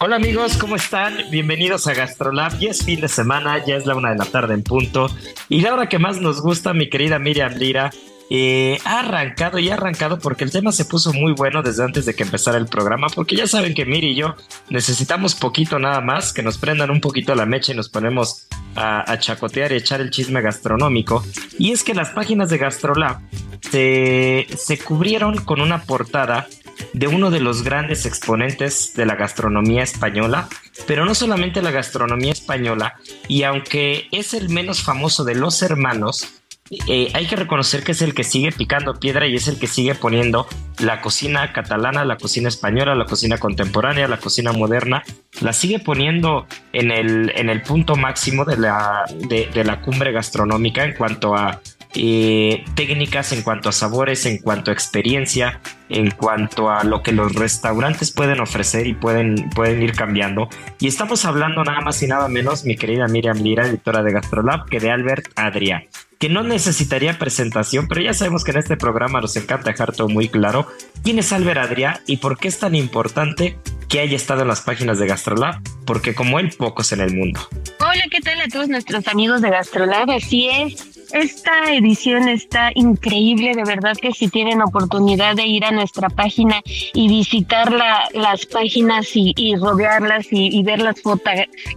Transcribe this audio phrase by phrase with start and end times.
[0.00, 1.16] Hola amigos, ¿cómo están?
[1.28, 2.56] Bienvenidos a GastroLab.
[2.60, 5.08] Ya es fin de semana, ya es la una de la tarde en punto.
[5.48, 7.90] Y la hora que más nos gusta, mi querida Miriam Lira,
[8.30, 12.06] eh, ha arrancado y ha arrancado porque el tema se puso muy bueno desde antes
[12.06, 14.36] de que empezara el programa, porque ya saben que Miri y yo
[14.70, 19.10] necesitamos poquito nada más, que nos prendan un poquito la mecha y nos ponemos a,
[19.10, 21.24] a chacotear y echar el chisme gastronómico.
[21.58, 23.18] Y es que las páginas de GastroLab
[23.68, 26.46] se, se cubrieron con una portada
[26.92, 30.48] de uno de los grandes exponentes de la gastronomía española,
[30.86, 32.94] pero no solamente la gastronomía española,
[33.26, 36.38] y aunque es el menos famoso de los hermanos,
[36.86, 39.66] eh, hay que reconocer que es el que sigue picando piedra y es el que
[39.66, 40.46] sigue poniendo
[40.80, 45.02] la cocina catalana, la cocina española, la cocina contemporánea, la cocina moderna,
[45.40, 50.84] la sigue poniendo en el, en el punto máximo de la, de la cumbre gastronómica
[50.84, 51.60] en cuanto a
[51.94, 57.12] eh, técnicas, en cuanto a sabores, en cuanto a experiencia, en cuanto a lo que
[57.12, 60.48] los restaurantes pueden ofrecer y pueden, pueden ir cambiando.
[60.78, 64.66] Y estamos hablando nada más y nada menos, mi querida Miriam Lira, editora de Gastrolab,
[64.66, 65.86] que de Albert Adria,
[66.18, 70.08] que no necesitaría presentación, pero ya sabemos que en este programa nos encanta dejar todo
[70.08, 70.66] muy claro.
[71.02, 73.56] ¿Quién es Albert Adria y por qué es tan importante
[73.88, 75.60] que haya estado en las páginas de Gastrolab?
[75.86, 77.40] Porque como él, pocos en el mundo.
[77.80, 80.10] Hola, ¿qué tal a todos nuestros amigos de Gastrolab?
[80.10, 80.98] Así es.
[81.12, 86.60] Esta edición está increíble, de verdad que si tienen oportunidad de ir a nuestra página
[86.92, 90.96] y visitar las páginas y, rodearlas y, ver las,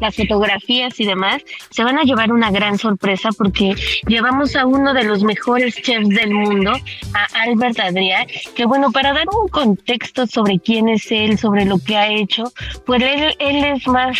[0.02, 3.74] las fotografías y demás, se van a llevar una gran sorpresa porque
[4.06, 6.74] llevamos a uno de los mejores chefs del mundo,
[7.14, 11.80] a Albert Adrià, que bueno, para dar un contexto sobre quién es él, sobre lo
[11.80, 12.52] que ha hecho,
[12.86, 14.18] pues él, es más,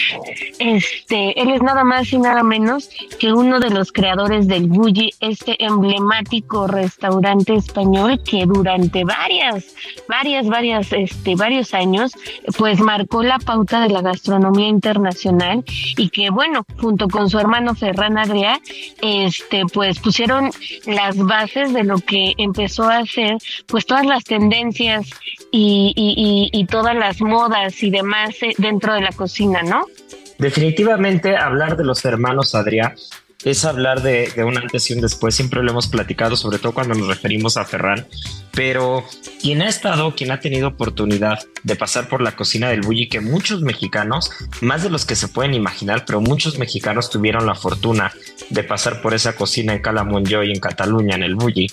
[0.60, 5.14] este, él es nada más y nada menos que uno de los creadores del Bulli
[5.20, 9.76] este emblemático restaurante español que durante varias,
[10.08, 12.12] varias, varias, este, varios años,
[12.58, 15.64] pues marcó la pauta de la gastronomía internacional
[15.98, 18.60] y que bueno, junto con su hermano Ferran Adrià,
[19.02, 20.52] este, pues pusieron
[20.86, 23.38] las bases de lo que empezó a hacer,
[23.68, 25.10] pues todas las tendencias
[25.52, 29.86] y, y, todas las modas y demás eh, dentro de la cocina, ¿no?
[30.38, 32.96] Definitivamente hablar de los hermanos Adrià
[33.44, 35.36] es hablar de, un antes y un después.
[35.36, 38.08] Siempre lo hemos platicado, sobre todo cuando nos referimos a Ferran.
[38.54, 39.04] Pero
[39.42, 43.22] quien ha estado, quien ha tenido oportunidad de pasar por la cocina del Bulli, que
[43.22, 48.14] muchos mexicanos, más de los que se pueden imaginar, pero muchos mexicanos tuvieron la fortuna
[48.50, 51.68] de pasar por esa cocina en Calamonjo y en Cataluña, en el Bulli,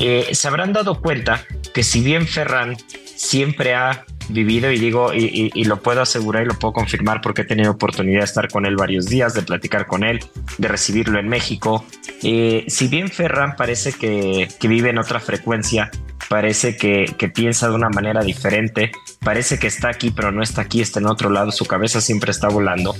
[0.00, 2.76] eh, se habrán dado cuenta que si bien Ferran
[3.18, 7.44] siempre ha vivido y digo, y, lo puedo asegurar y lo puedo confirmar porque he
[7.44, 10.20] tenido oportunidad de estar con él varios días, de platicar con él,
[10.58, 11.84] de recibirlo en México.
[12.22, 15.90] Eh, si bien Ferran parece que, vive en otra frecuencia,
[16.28, 20.62] parece que, que, piensa de una manera diferente, parece que está aquí pero no está
[20.62, 22.94] aquí, está en otro lado, su cabeza siempre está volando.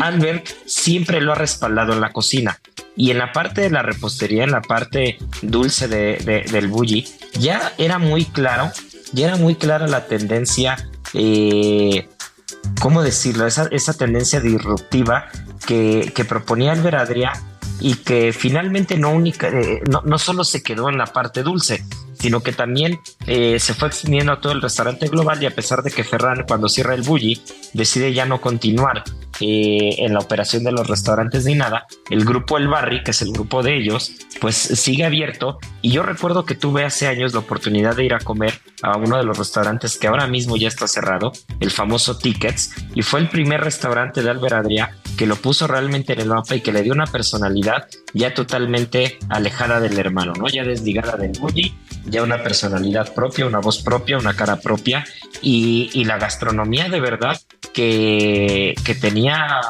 [0.00, 2.60] Albert siempre lo ha respaldado en la cocina
[2.96, 7.06] y en la parte de la repostería, en la parte dulce de, del bully,
[7.38, 8.70] ya era muy claro
[9.14, 10.76] ya era muy clara la tendencia,
[11.14, 12.08] eh,
[12.80, 13.46] ¿cómo decirlo?
[13.46, 15.28] Esa, tendencia disruptiva
[15.66, 17.32] que, proponía Albert Adria
[17.80, 21.84] y que finalmente no, única, eh, no, solo se quedó en la parte dulce,
[22.18, 25.82] sino que también eh, se fue extendiendo a todo el restaurante global y a pesar
[25.82, 27.40] de que Ferran cuando cierra el Bulli
[27.72, 29.04] decide ya no continuar
[29.40, 33.32] en la operación de los restaurantes ni nada, el grupo El Barri, que es el
[33.32, 35.58] grupo de ellos, pues sigue abierto.
[35.82, 39.16] Y yo recuerdo que tuve hace años la oportunidad de ir a comer a uno
[39.16, 43.28] de los restaurantes que ahora mismo ya está cerrado, el famoso Tickets, y fue el
[43.28, 46.82] primer restaurante de Albert Adrià que lo puso realmente en el mapa y que le
[46.82, 50.48] dio una personalidad ya totalmente alejada del hermano, ¿no?
[50.48, 51.74] Ya desligada del bully,
[52.06, 55.04] ya una personalidad propia, una voz propia, una cara propia
[55.42, 57.40] y, la gastronomía de verdad
[57.72, 59.60] que, que tenía,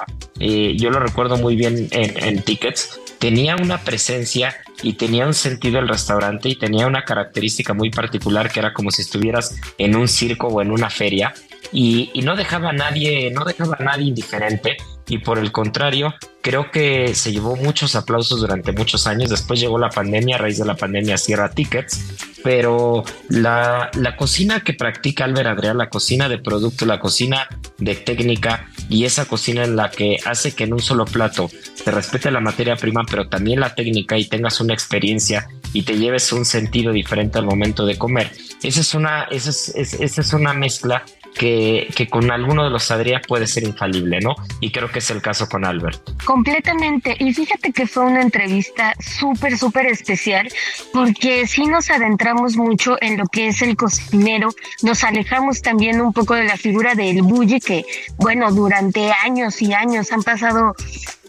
[0.40, 5.34] eh, yo lo recuerdo muy bien en, en Tickets, tenía una presencia y tenía un
[5.34, 9.94] sentido el restaurante y tenía una característica muy particular que era como si estuvieras en
[9.94, 11.32] un circo o en una feria
[11.72, 14.76] y, y no dejaba nadie, no dejaba a nadie indiferente
[15.08, 19.30] y por el contrario, creo que se llevó muchos aplausos durante muchos años.
[19.30, 22.00] Después llegó la pandemia, a raíz de la pandemia cierra tickets,
[22.42, 27.48] pero la, la cocina que practica Albert Adrián, la cocina de producto, la cocina
[27.78, 31.50] de técnica y esa cocina en la que hace que en un solo plato
[31.84, 35.98] te respete la materia prima, pero también la técnica y tengas una experiencia y te
[35.98, 38.30] lleves un sentido diferente al momento de comer.
[38.62, 42.90] Esa es una, esa es, esa es una mezcla que, que, con alguno de los
[42.90, 44.34] Adrià puede ser infalible, ¿no?
[44.60, 46.00] Y creo que es el caso con Albert.
[46.24, 47.16] Completamente.
[47.18, 50.48] Y fíjate que fue una entrevista súper, súper especial,
[50.92, 54.50] porque sí nos adentramos mucho en lo que es el cocinero,
[54.82, 57.84] nos alejamos también un poco de la figura del bully, que,
[58.16, 60.74] bueno, durante años y años han pasado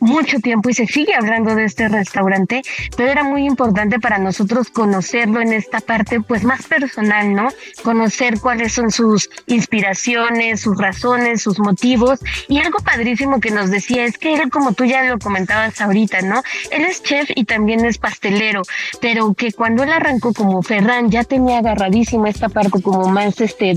[0.05, 2.61] mucho tiempo y se sigue hablando de este restaurante,
[2.95, 7.49] pero era muy importante para nosotros conocerlo en esta parte pues más personal, ¿no?
[7.83, 14.05] Conocer cuáles son sus inspiraciones, sus razones, sus motivos y algo padrísimo que nos decía
[14.05, 16.43] es que él como tú ya lo comentabas ahorita, ¿no?
[16.71, 18.61] Él es chef y también es pastelero,
[19.01, 23.75] pero que cuando él arrancó como Ferran ya tenía agarradísima esta parte como más este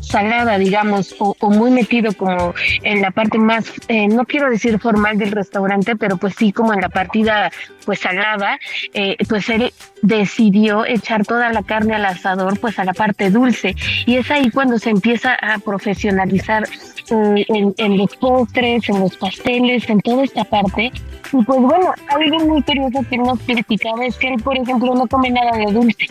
[0.00, 5.18] salada, digamos, o, muy metido como en la parte más, eh, no quiero decir formal
[5.18, 7.50] del restaurante, pero pues sí como en la partida
[7.84, 8.58] pues sagrada,
[8.94, 9.72] eh, pues él
[10.02, 13.74] decidió echar toda la carne al asador pues a la parte dulce
[14.06, 16.64] y es ahí cuando se empieza a profesionalizar
[17.10, 20.92] eh, en, los postres, en los pasteles, en toda esta parte.
[21.32, 25.06] Y pues bueno, algo muy curioso que nos criticaba es que él, por ejemplo, no
[25.06, 26.06] come nada de dulce.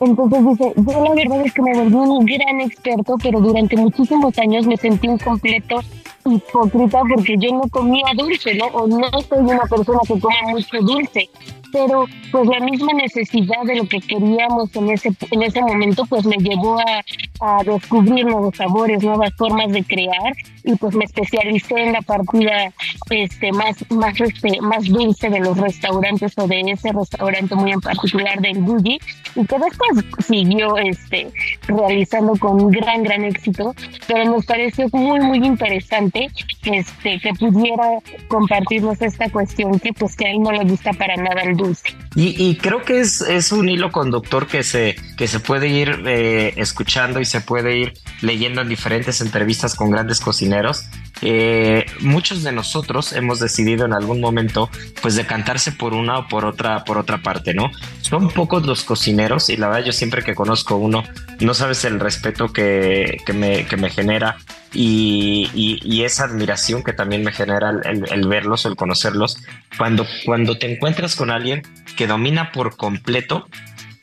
[0.00, 4.38] Entonces dice, yo la verdad es que me volví un gran experto, pero durante muchísimos
[4.38, 5.80] años me sentí un completo
[6.24, 8.66] hipócrita porque yo no comía dulce, ¿no?
[8.66, 11.30] O no soy una persona que coma mucho dulce
[11.72, 16.24] pero pues la misma necesidad de lo que queríamos en ese en ese momento pues
[16.24, 17.04] me llevó a,
[17.40, 20.34] a descubrir nuevos sabores, nuevas formas de crear
[20.64, 22.72] y pues me especialicé en la partida
[23.10, 27.80] este más más este, más dulce de los restaurantes o de ese restaurante muy en
[27.80, 28.98] particular del Bulli
[29.34, 31.28] y que después siguió este
[31.66, 33.74] realizando con gran gran éxito,
[34.06, 36.28] pero nos pareció muy muy interesante
[36.64, 37.98] este que pudiera
[38.28, 41.56] compartirnos esta cuestión que pues que a él no le gusta para nada el
[42.14, 46.54] Y, creo que es, es, un hilo conductor que se, que se puede ir eh,
[46.56, 50.86] escuchando y se puede ir leyendo en diferentes entrevistas con grandes cocineros.
[51.22, 54.70] Eh, muchos de nosotros hemos decidido en algún momento
[55.02, 57.72] pues decantarse por una o por otra por otra parte no
[58.02, 61.02] son pocos los cocineros y la verdad yo siempre que conozco uno
[61.40, 64.36] no sabes el respeto que, que, me, que me genera
[64.72, 69.38] y, esa admiración que también me genera el, el, verlos, el conocerlos,
[69.76, 71.62] cuando, cuando te encuentras con alguien
[71.96, 73.46] que domina por completo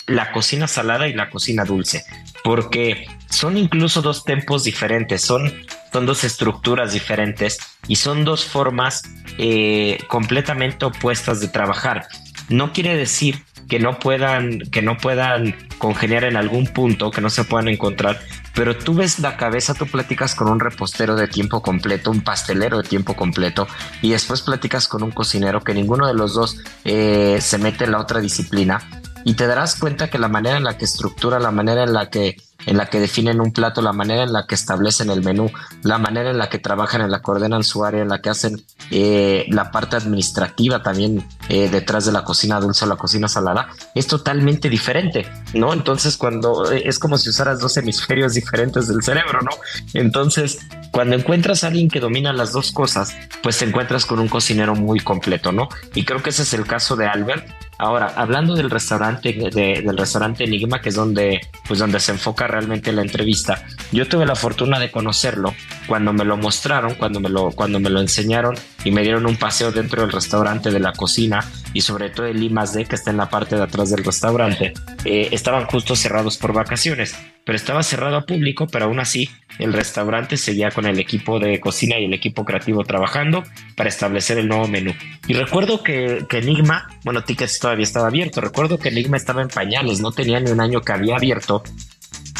[0.08, 2.04] la cocina salada y la cocina dulce,
[2.44, 5.52] porque son incluso dos tempos diferentes, son,
[5.92, 7.58] son dos estructuras diferentes
[7.88, 9.04] y son dos formas
[9.38, 12.08] eh, completamente opuestas de trabajar.
[12.50, 17.30] No quiere decir que no puedan, que no puedan congeniar en algún punto, que no
[17.30, 18.20] se puedan encontrar,
[18.54, 22.78] pero tú ves la cabeza, tú platicas con un repostero de tiempo completo, un pastelero
[22.78, 23.68] de tiempo completo,
[24.02, 27.92] y después platicas con un cocinero que ninguno de los dos eh, se mete en
[27.92, 28.82] la otra disciplina,
[29.24, 32.10] y te darás cuenta que la manera en la que estructura, la manera en la
[32.10, 35.52] que en la que definen un plato, la manera en la que establecen el menú,
[35.84, 38.30] la manera en la que trabajan, en la que ordenan su área, en la que
[38.30, 43.28] hacen eh, la parte administrativa también eh, detrás de la cocina dulce o la cocina
[43.28, 45.74] salada, es totalmente diferente, ¿no?
[45.74, 49.52] Entonces cuando eh, es como si usaras dos hemisferios diferentes del cerebro, ¿no?
[49.94, 50.60] Entonces
[50.92, 54.76] cuando encuentras a alguien que domina las dos cosas, pues te encuentras con un cocinero
[54.76, 55.70] muy completo, ¿no?
[55.94, 57.46] Y creo que ese es el caso de Albert,
[57.78, 62.92] Ahora, hablando del restaurante, del restaurante Enigma, que es donde, pues donde se enfoca realmente
[62.92, 65.54] la entrevista, yo tuve la fortuna de conocerlo
[65.88, 69.36] cuando me lo mostraron, cuando me lo, cuando me lo enseñaron y me dieron un
[69.36, 72.50] paseo dentro del restaurante de la cocina y sobre todo el I
[72.88, 74.74] que está en la parte de atrás del restaurante,
[75.04, 79.74] eh, estaban justo cerrados por vacaciones, pero estaba cerrado a público, pero aún así el
[79.74, 83.44] restaurante seguía con el equipo de cocina y el equipo creativo trabajando
[83.76, 84.94] para establecer el nuevo menú.
[85.28, 89.50] Y recuerdo que, que Enigma, bueno, Tickets todavía estaba abierto, recuerdo que Enigma estaba en
[89.50, 91.64] pañales, no tenía ni un año que había abierto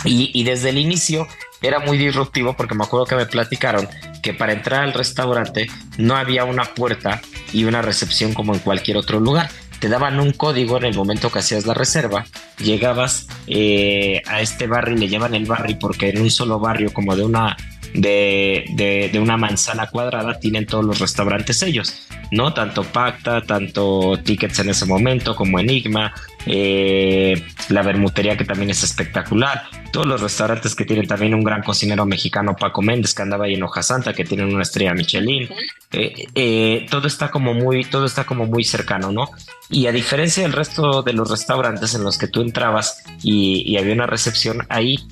[0.04, 1.28] y, desde el inicio
[1.62, 3.88] era muy disruptivo porque me acuerdo que me platicaron
[4.22, 5.68] que para entrar al restaurante
[5.98, 7.22] no había una puerta
[7.54, 9.50] y una recepción como en cualquier otro lugar.
[9.80, 12.26] Te daban un código en el momento que hacías la reserva,
[12.60, 16.94] llegabas eh, a este barrio y le llaman el barrio porque en un solo barrio
[16.94, 17.58] como de una
[17.94, 22.54] de, de, una manzana cuadrada tienen todos los restaurantes ellos, ¿no?
[22.54, 26.14] Tanto Pacta, tanto Tickets en ese momento como Enigma,
[26.46, 31.64] eh, la Bermutería que también es espectacular, todos los restaurantes que tienen también un gran
[31.64, 35.50] cocinero mexicano, Paco Méndez, que andaba ahí en Hoja Santa, que tienen una estrella Michelin,
[35.92, 39.30] eh, eh, todo está como muy, todo está como muy cercano, ¿no?
[39.70, 43.78] Y a diferencia del resto de los restaurantes en los que tú entrabas y, y
[43.78, 45.08] había una recepción, ahí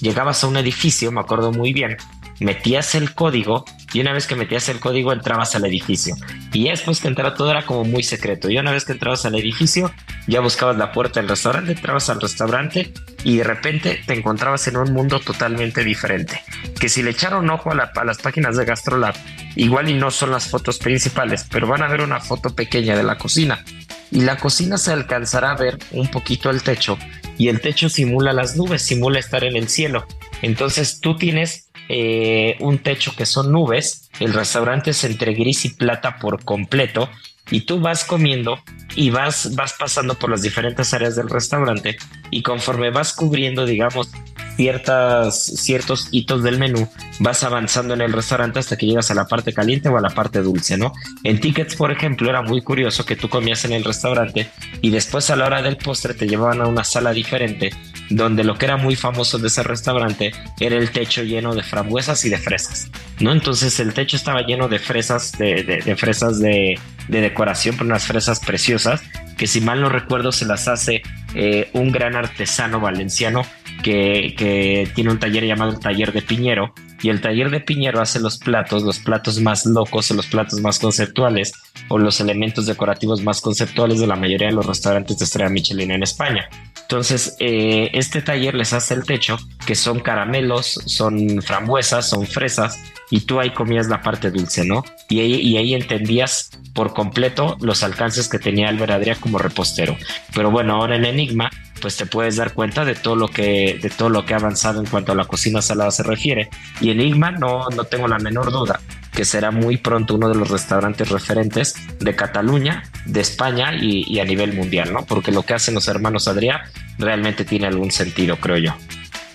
[0.00, 1.96] llegabas a un edificio, me acuerdo muy bien,
[2.40, 6.16] metías el código y una vez que metías el código entrabas al edificio.
[6.52, 8.50] Y después que entraba todo era como muy secreto.
[8.50, 9.90] Y una vez que entrabas al edificio,
[10.26, 12.92] ya buscabas la puerta del restaurante, entrabas al restaurante
[13.24, 16.42] y de repente te encontrabas en un mundo totalmente diferente.
[16.78, 19.14] Que si le echaron ojo a, a las páginas de GastroLab,
[19.54, 23.02] igual y no son las fotos principales, pero van a ver una foto pequeña de
[23.02, 23.64] la cocina.
[24.10, 26.98] Y la cocina se alcanzará a ver un poquito el techo
[27.38, 30.06] y el techo simula las nubes, simula estar en el cielo.
[30.42, 35.70] Entonces tú tienes eh, un techo que son nubes, el restaurante es entre gris y
[35.70, 37.08] plata por completo
[37.50, 38.60] y tú vas comiendo
[38.94, 41.96] y vas, vas pasando por las diferentes áreas del restaurante
[42.30, 44.10] y conforme vas cubriendo, digamos,
[44.56, 46.88] ciertas, ciertos hitos del menú,
[47.20, 50.10] vas avanzando en el restaurante hasta que llegas a la parte caliente o a la
[50.10, 50.92] parte dulce, ¿no?
[51.24, 54.50] En Tickets, por ejemplo, era muy curioso que tú comías en el restaurante
[54.80, 57.70] y después a la hora del postre te llevaban a una sala diferente
[58.08, 62.24] donde lo que era muy famoso de ese restaurante era el techo lleno de frambuesas
[62.24, 63.32] y de fresas, ¿no?
[63.32, 69.02] Entonces el techo estaba lleno de fresas, de, fresas de, decoración, pero unas fresas preciosas,
[69.36, 71.02] que si mal no recuerdo se las hace
[71.34, 73.42] eh, un gran artesano valenciano
[73.82, 76.72] que, que, tiene un taller llamado el Taller de Piñero,
[77.02, 80.78] y el Taller de Piñero hace los platos, los platos más locos los platos más
[80.78, 81.52] conceptuales,
[81.88, 85.90] o los elementos decorativos más conceptuales de la mayoría de los restaurantes de estrella Michelin
[85.90, 86.48] en España.
[86.82, 92.78] Entonces, eh, este taller les hace el techo, que son caramelos, son frambuesas, son fresas,
[93.10, 94.84] y tú ahí comías la parte dulce, ¿no?
[95.08, 99.96] Y ahí, y entendías por completo los alcances que tenía Albert Adrià como repostero.
[100.34, 103.90] Pero bueno, ahora en Enigma, pues te puedes dar cuenta de todo lo que, de
[103.90, 106.48] todo lo que ha avanzado en cuanto a la cocina salada se refiere.
[106.80, 108.80] Y Enigma no, no tengo la menor duda
[109.16, 114.24] que será muy pronto uno de los restaurantes referentes de Cataluña, de España y, a
[114.24, 115.06] nivel mundial, ¿no?
[115.06, 116.64] Porque lo que hacen los hermanos Adrià
[116.98, 118.74] realmente tiene algún sentido, creo yo.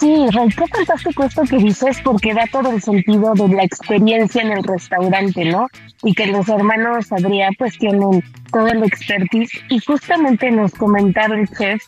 [0.01, 4.51] Sí, qué fantástico esto que dices porque da todo el sentido de la experiencia en
[4.51, 5.67] el restaurante, ¿no?
[6.01, 11.50] Y que los hermanos Adrià pues tienen todo el expertise y justamente nos comentaron el
[11.50, 11.84] chef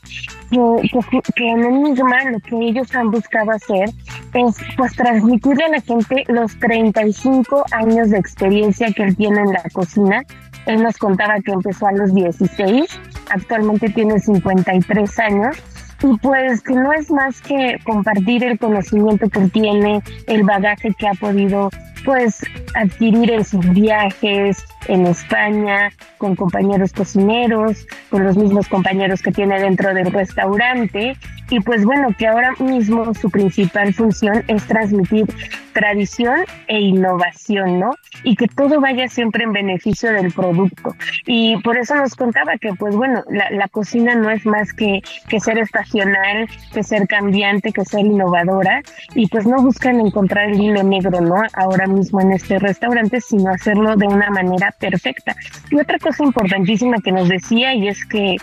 [0.51, 3.89] que, que, en el misma lo que ellos han buscado hacer
[4.35, 9.53] es pues transmitirle a la gente los 35 años de experiencia que él tiene en
[9.53, 10.23] la cocina.
[10.67, 12.85] Él nos contaba que empezó a los 16,
[13.31, 15.57] actualmente tiene 53 años
[16.03, 21.07] y pues que no es más que compartir el conocimiento que tiene, el bagaje que
[21.07, 21.69] ha podido
[22.03, 22.41] pues
[22.75, 29.59] adquirir en sus viajes en España, con compañeros cocineros, con los mismos compañeros que tiene
[29.59, 31.17] dentro del restaurante
[31.49, 35.27] y pues bueno, que ahora mismo su principal función es transmitir
[35.73, 37.91] tradición e innovación, ¿no?
[38.23, 40.95] Y que todo vaya siempre en beneficio del producto.
[41.25, 45.01] Y por eso nos contaba que pues bueno, la, la cocina no es más que,
[45.27, 48.81] que ser estacional, que ser cambiante, que ser innovadora
[49.15, 51.41] y pues no buscan encontrar el hilo negro, ¿no?
[51.53, 55.35] Ahora mismo en este restaurante, sino hacerlo de una manera perfecta.
[55.71, 58.37] Y otra cosa importantísima que nos decía y es que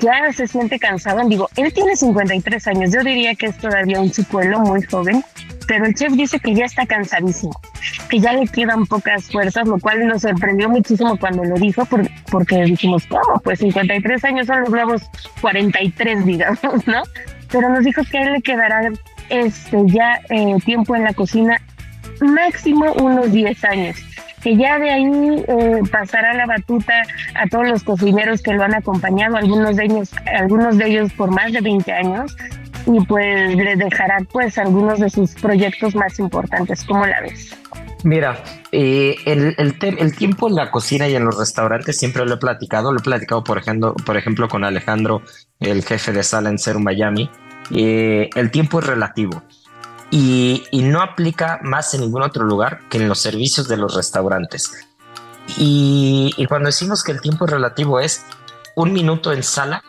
[0.00, 1.26] ya se siente cansado.
[1.28, 5.22] Digo, él tiene 53 años, yo diría que es todavía un chicuelo muy joven,
[5.66, 7.58] pero el chef dice que ya está cansadísimo,
[8.08, 11.86] que ya le quedan pocas fuerzas, lo cual nos sorprendió muchísimo cuando lo dijo,
[12.30, 13.40] porque dijimos, ¿cómo?
[13.42, 15.02] Pues 53 años son los nuevos
[15.40, 17.02] 43, digamos, ¿no?
[17.50, 18.90] Pero nos dijo que a él le quedará
[19.28, 21.60] este, ya eh, tiempo en la cocina
[22.20, 23.96] máximo unos 10 años
[24.46, 27.02] que ya de ahí eh, pasará la batuta
[27.34, 31.32] a todos los cocineros que lo han acompañado, algunos de ellos, algunos de ellos por
[31.32, 32.36] más de 20 años,
[32.86, 36.84] y pues le dejará pues algunos de sus proyectos más importantes.
[36.84, 37.56] ¿Cómo la ves?
[38.04, 42.38] Mira, eh, el, el, tiempo en la cocina y en los restaurantes siempre lo he
[42.38, 42.92] platicado.
[42.92, 45.22] Lo he platicado, por ejemplo, por ejemplo con Alejandro,
[45.58, 47.28] el jefe de sala en Serum Miami.
[47.74, 49.42] Eh, el tiempo es relativo
[50.10, 54.86] y, no aplica más en ningún otro lugar que en los servicios de los restaurantes.
[55.58, 58.24] Y, cuando decimos que el tiempo relativo es
[58.74, 59.82] un minuto en sala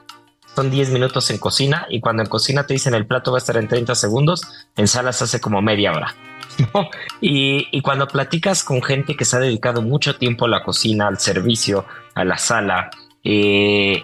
[0.55, 3.39] son 10 minutos en cocina y cuando en cocina te dicen el plato va a
[3.39, 4.41] estar en 30 segundos,
[4.75, 6.15] en sala se hace como media hora.
[7.21, 11.19] Y, cuando platicas con gente que se ha dedicado mucho tiempo a la cocina, al
[11.19, 12.89] servicio, a la sala,
[13.23, 14.03] eh,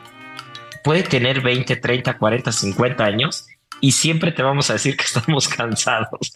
[0.84, 3.48] puede tener 20, 30, 40, 50 años
[3.84, 6.32] y siempre te vamos a decir que estamos cansados.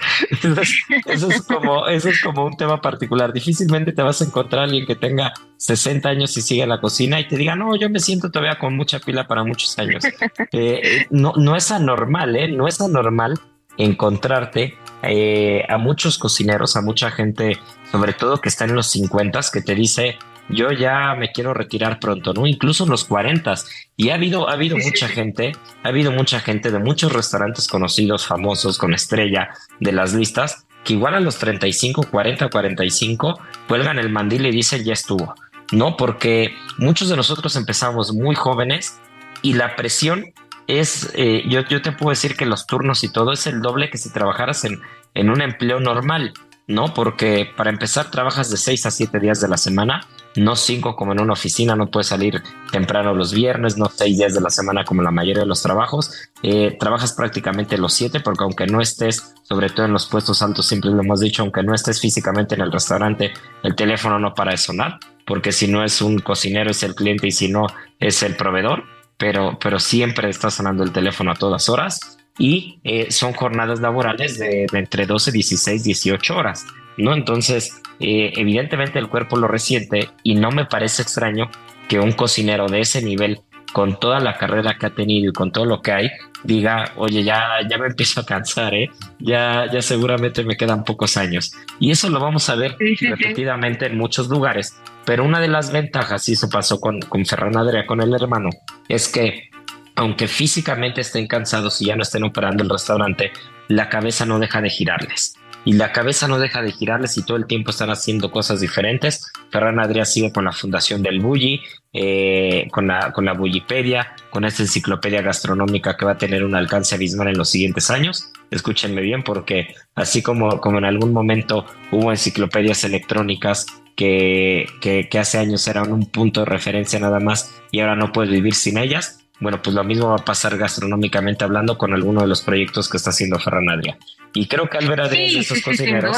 [1.06, 3.32] eso, es como, eso es como un tema particular.
[3.32, 7.22] Difícilmente te vas a encontrar alguien que tenga 60 años y siga en la cocina
[7.22, 10.04] y te diga, no, yo me siento todavía con mucha pila para muchos años.
[10.52, 12.50] Eh, no, no es anormal, ¿eh?
[12.50, 13.40] No es anormal
[13.78, 17.58] encontrarte eh, a muchos cocineros, a mucha gente,
[17.92, 20.18] sobre todo que está en los 50, que te dice,
[20.50, 22.48] yo ya me quiero retirar pronto, ¿no?
[22.48, 23.54] Incluso en los 40.
[23.96, 28.26] Y ha habido, ha habido mucha gente, ha habido mucha gente de muchos restaurantes conocidos,
[28.26, 29.50] famosos, con estrella
[29.80, 34.84] de las listas, que igual a los 35, 40, 45, cuelgan el mandil y dicen,
[34.84, 35.36] ya estuvo.
[35.72, 39.00] No, porque muchos de nosotros empezamos muy jóvenes
[39.42, 40.34] y la presión
[40.68, 43.90] es, eh, yo, yo te puedo decir que los turnos y todo es el doble
[43.90, 44.82] que si trabajaras en,
[45.14, 46.34] en un empleo normal,
[46.68, 46.94] ¿no?
[46.94, 50.06] Porque para empezar trabajas de 6 a 7 días de la semana,
[50.36, 54.34] no 5 como en una oficina, no puedes salir temprano los viernes, no 6 días
[54.34, 58.44] de la semana como la mayoría de los trabajos, eh, trabajas prácticamente los 7 porque
[58.44, 61.74] aunque no estés, sobre todo en los puestos altos, siempre lo hemos dicho, aunque no
[61.74, 63.34] estés físicamente en el restaurante,
[63.64, 67.28] el teléfono no para de sonar, porque si no es un cocinero es el cliente
[67.28, 67.66] y si no
[68.00, 68.84] es el proveedor
[69.18, 74.38] pero, pero siempre está sonando el teléfono a todas horas y eh, son jornadas laborales
[74.40, 76.66] de, entre 12, 16, 18 horas,
[76.98, 77.14] ¿no?
[77.14, 81.50] Entonces, eh, evidentemente el cuerpo lo resiente y no me parece extraño
[81.88, 83.42] que un cocinero de ese nivel,
[83.74, 86.12] con toda la carrera que ha tenido y con todo lo que hay,
[86.44, 88.90] diga, oye, ya, ya me empiezo a cansar, ¿eh?
[89.20, 91.54] Ya, ya seguramente me quedan pocos años.
[91.80, 94.80] Y eso lo vamos a ver repetidamente en muchos lugares.
[95.06, 98.50] Pero una de las ventajas, y eso pasó con, con Ferran Adria, con el hermano,
[98.90, 99.50] es que
[99.98, 103.32] aunque físicamente estén cansados y ya no estén operando el restaurante,
[103.68, 105.34] la cabeza no deja de girarles.
[105.66, 109.30] Y la cabeza no deja de girarles y todo el tiempo están haciendo cosas diferentes.
[109.52, 114.46] Ferran Adria sigue con la fundación del Bulli, eh, con, la, con la Bullipedia, con
[114.46, 118.32] esta enciclopedia gastronómica que va a tener un alcance abismal en los siguientes años.
[118.50, 123.66] Escúchenme bien porque así como, como en algún momento hubo enciclopedias electrónicas
[123.98, 128.32] que, que, hace años eran un punto de referencia nada más y ahora no puedes
[128.32, 129.27] vivir sin ellas.
[129.40, 132.98] Bueno, pues lo mismo va a pasar gastronómicamente hablando con alguno de los proyectos que
[132.98, 133.98] está haciendo Ferran Adria.
[134.34, 136.18] Y creo que Albert Adria es de esos cocineros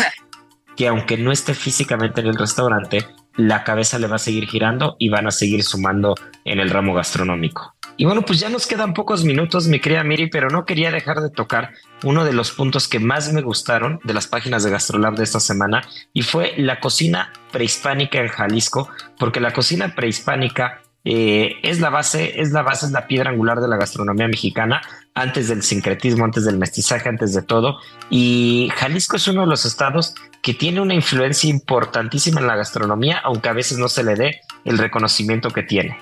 [0.80, 3.06] que aunque no esté físicamente en el restaurante,
[3.36, 6.94] la cabeza le va a seguir girando y van a seguir sumando en el ramo
[6.94, 7.76] gastronómico.
[7.98, 11.20] Y bueno, pues ya nos quedan pocos minutos, mi querida Miri, pero no quería dejar
[11.20, 15.16] de tocar uno de los puntos que más me gustaron de las páginas de Gastrolab
[15.16, 15.82] de esta semana
[16.14, 22.40] y fue la cocina prehispánica en Jalisco, porque la cocina prehispánica eh, es la base,
[22.40, 24.80] es la base, es la piedra angular de la gastronomía mexicana,
[25.16, 27.80] antes del sincretismo, antes del mestizaje, antes de todo.
[28.12, 33.18] Y Jalisco es uno de los estados que tiene una influencia importantísima en la gastronomía,
[33.24, 35.98] aunque a veces no se le dé el reconocimiento que tiene.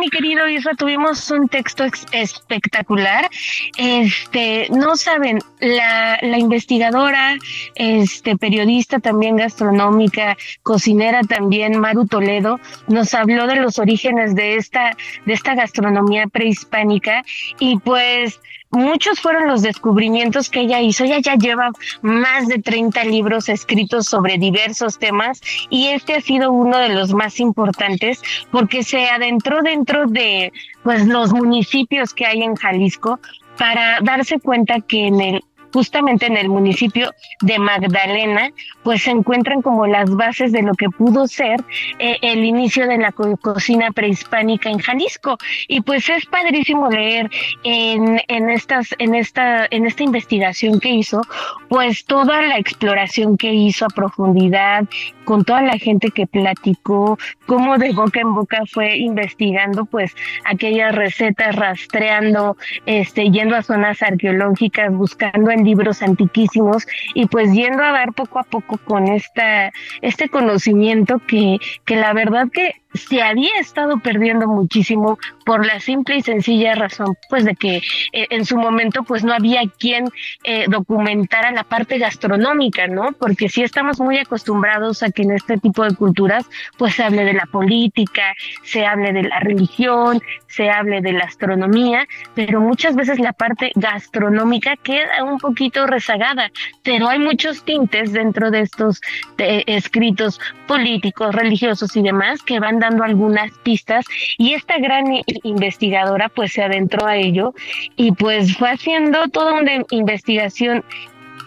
[0.00, 3.28] Mi querido Isra, tuvimos un texto espectacular.
[3.76, 7.36] Este, no saben, la, la, investigadora,
[7.74, 12.58] este, periodista también gastronómica, cocinera también, Maru Toledo,
[12.88, 17.22] nos habló de los orígenes de esta, de esta gastronomía prehispánica
[17.58, 21.04] y pues muchos fueron los descubrimientos que ella hizo.
[21.04, 21.70] Ella ya lleva
[22.02, 27.12] más de 30 libros escritos sobre diversos temas y este ha sido uno de los
[27.12, 30.52] más importantes porque se adentró dentro de
[30.82, 33.20] pues los municipios que hay en Jalisco
[33.58, 38.50] para darse cuenta que en el justamente en el municipio de Magdalena,
[38.82, 41.62] pues se encuentran como las bases de lo que pudo ser
[41.98, 45.38] eh, el inicio de la cocina prehispánica en Jalisco.
[45.68, 47.30] Y pues es padrísimo leer
[47.64, 51.22] en, en, estas, en, esta, en esta investigación que hizo,
[51.68, 54.84] pues toda la exploración que hizo a profundidad,
[55.24, 60.94] con toda la gente que platicó, cómo de boca en boca fue investigando pues aquellas
[60.94, 62.56] recetas, rastreando,
[62.86, 68.38] este, yendo a zonas arqueológicas, buscando en libros antiquísimos y pues yendo a dar poco
[68.38, 74.48] a poco con esta, este conocimiento que, que la verdad que se había estado perdiendo
[74.48, 77.76] muchísimo por la simple y sencilla razón, pues de que
[78.12, 80.08] eh, en su momento pues no había quien
[80.44, 83.12] eh, documentara la parte gastronómica, ¿no?
[83.12, 86.46] Porque sí estamos muy acostumbrados a que en este tipo de culturas
[86.78, 91.24] pues se hable de la política, se hable de la religión, se hable de la
[91.24, 96.50] astronomía, pero muchas veces la parte gastronómica queda un poquito rezagada,
[96.82, 99.00] pero hay muchos tintes dentro de estos
[99.38, 104.04] escritos políticos, religiosos y demás que van dando algunas pistas
[104.38, 105.06] y esta gran
[105.44, 107.54] investigadora pues se adentró a ello
[107.96, 110.84] y pues fue haciendo toda una investigación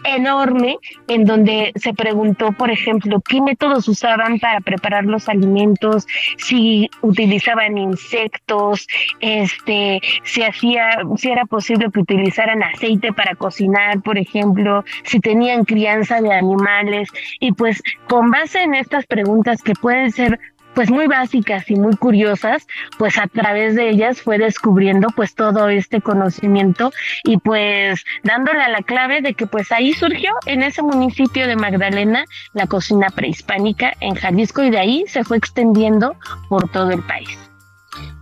[0.03, 6.05] enorme en donde se preguntó, por ejemplo, qué métodos usaban para preparar los alimentos,
[6.37, 8.87] si utilizaban insectos,
[9.19, 15.65] este, si hacía, si era posible que utilizaran aceite para cocinar, por ejemplo, si tenían
[15.65, 17.09] crianza de animales.
[17.39, 20.39] Y pues con base en estas preguntas que pueden ser
[20.73, 22.65] pues muy básicas y muy curiosas,
[22.97, 26.91] pues a través de ellas fue descubriendo pues todo este conocimiento
[27.23, 31.55] y pues dándole a la clave de que pues ahí surgió en ese municipio de
[31.55, 36.15] Magdalena la cocina prehispánica en Jalisco y de ahí se fue extendiendo
[36.49, 37.37] por todo el país.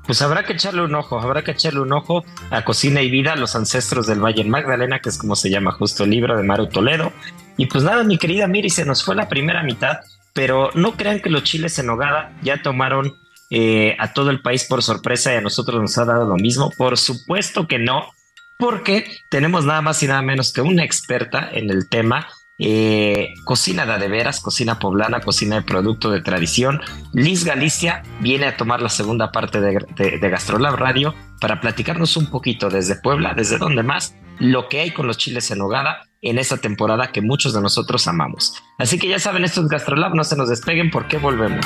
[0.05, 3.35] Pues habrá que echarle un ojo, habrá que echarle un ojo a Cocina y Vida,
[3.35, 6.43] los ancestros del Valle en Magdalena, que es como se llama justo el libro de
[6.43, 7.13] Maru Toledo.
[7.55, 9.99] Y pues nada, mi querida Miri, se nos fue la primera mitad
[10.33, 13.13] pero no crean que los chiles en nogada ya tomaron
[13.49, 16.71] eh, a todo el país por sorpresa y a nosotros nos ha dado lo mismo.
[16.77, 18.09] Por supuesto que no,
[18.57, 22.27] porque tenemos nada más y nada menos que una experta en el tema.
[22.63, 26.79] Eh, cocina de, veras, cocina poblana, cocina de producto de tradición.
[27.11, 32.27] Liz Galicia viene a tomar la segunda parte de, de Gastrolab Radio para platicarnos un
[32.27, 36.37] poquito desde Puebla, desde donde más, lo que hay con los chiles en nogada en
[36.37, 38.63] esta temporada que muchos de nosotros amamos.
[38.77, 41.65] Así que ya saben, esto es Gastrolab, no se nos despeguen porque volvemos.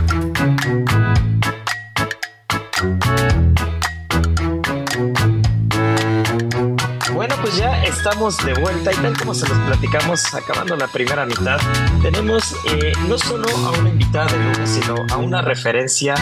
[7.13, 11.25] Bueno, pues ya estamos de vuelta y tal como se los platicamos acabando la primera
[11.25, 11.59] mitad,
[12.01, 16.15] tenemos eh, no solo a una invitada de lujo, sino a una referencia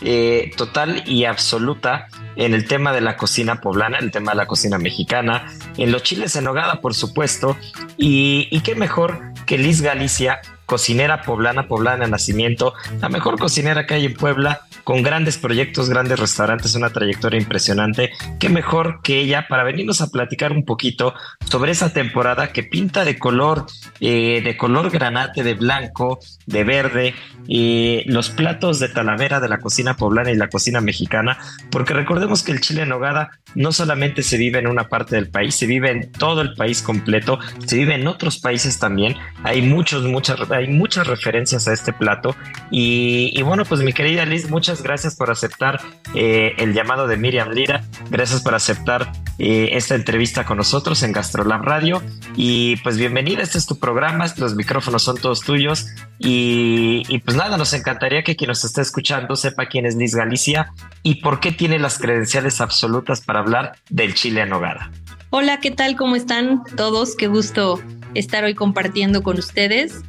[0.00, 4.36] eh, total y absoluta en el tema de la cocina poblana, en el tema de
[4.36, 7.56] la cocina mexicana, en los chiles en nogada, por supuesto,
[7.96, 13.94] y qué mejor que Liz Galicia, cocinera poblana, poblana de nacimiento, la mejor cocinera que
[13.94, 18.12] hay en Puebla, con grandes proyectos, grandes restaurantes, una trayectoria impresionante.
[18.38, 21.12] Qué mejor que ella para venirnos a platicar un poquito
[21.50, 23.66] sobre esa temporada que pinta de color,
[23.98, 27.14] eh, de color granate, de blanco, de verde,
[27.48, 31.36] y los platos de Talavera de la cocina poblana y la cocina mexicana,
[31.72, 35.30] porque recordemos que el chile en nogada no solamente se vive en una parte del
[35.30, 39.16] país, se vive en todo el país completo, se vive en otros países también.
[39.42, 42.36] Hay muchos, muchas, hay muchas referencias a este plato.
[42.70, 45.80] Y, bueno, pues mi querida Liz, muchas gracias por aceptar
[46.14, 47.84] eh, el llamado de Miriam Lira.
[48.10, 52.02] Gracias por aceptar eh, esta entrevista con nosotros en Gastrolab Radio.
[52.36, 55.88] Y pues bienvenida, este es tu programa, los micrófonos son todos tuyos.
[56.18, 60.14] Y, y pues nada, nos encantaría que quien nos esté escuchando sepa quién es Liz
[60.14, 64.90] Galicia y por qué tiene las credenciales absolutas para hablar del chile en nogada.
[65.30, 65.96] Hola, ¿qué tal?
[65.96, 67.16] ¿Cómo están todos?
[67.16, 67.80] Qué gusto
[68.14, 70.02] estar hoy compartiendo con ustedes.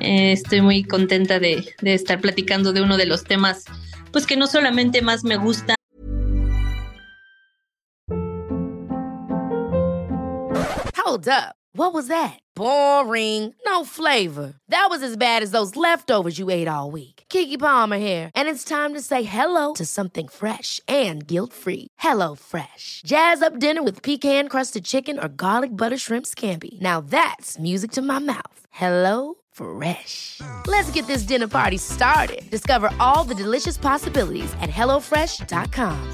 [0.00, 3.64] Eh, estoy muy contenta de, de estar platicando de uno de los temas,
[4.12, 5.74] pues que no solamente más me gusta.
[10.96, 11.54] Hold up.
[11.72, 12.38] What was that?
[12.54, 13.54] Boring.
[13.64, 14.54] No flavor.
[14.68, 17.24] That was as bad as those leftovers you ate all week.
[17.28, 21.88] Kiki Palmer here, and it's time to say hello to something fresh and guilt-free.
[21.98, 23.02] Hello Fresh.
[23.04, 26.80] Jazz up dinner with pecan-crusted chicken or garlic butter shrimp scampi.
[26.80, 28.60] Now that's music to my mouth.
[28.70, 30.40] Hello Fresh.
[30.68, 32.48] Let's get this dinner party started.
[32.48, 36.12] Discover all the delicious possibilities at hellofresh.com.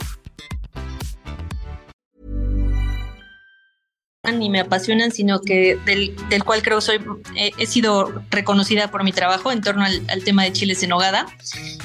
[4.41, 6.99] y me apasionan, sino que del, del cual creo soy,
[7.37, 11.27] he sido reconocida por mi trabajo en torno al, al, tema de chiles en hogada.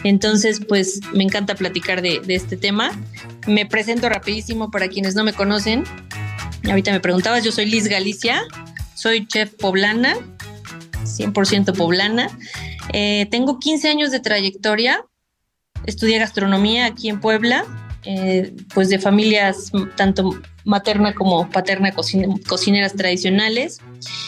[0.06, 2.92] Entonces, pues me encanta platicar de, de este tema.
[3.46, 5.84] Me presento rapidísimo para quienes no me conocen.
[6.66, 8.44] Ahorita me preguntabas, yo soy Liz Galicia,
[8.96, 10.16] soy chef poblana,
[11.10, 12.30] 100% poblana.
[12.94, 15.06] Eh, tengo 15 años de trayectoria,
[15.86, 17.66] estudié gastronomía aquí en Puebla,
[18.04, 23.80] eh, pues de familias tanto materna como paterna cocineras tradicionales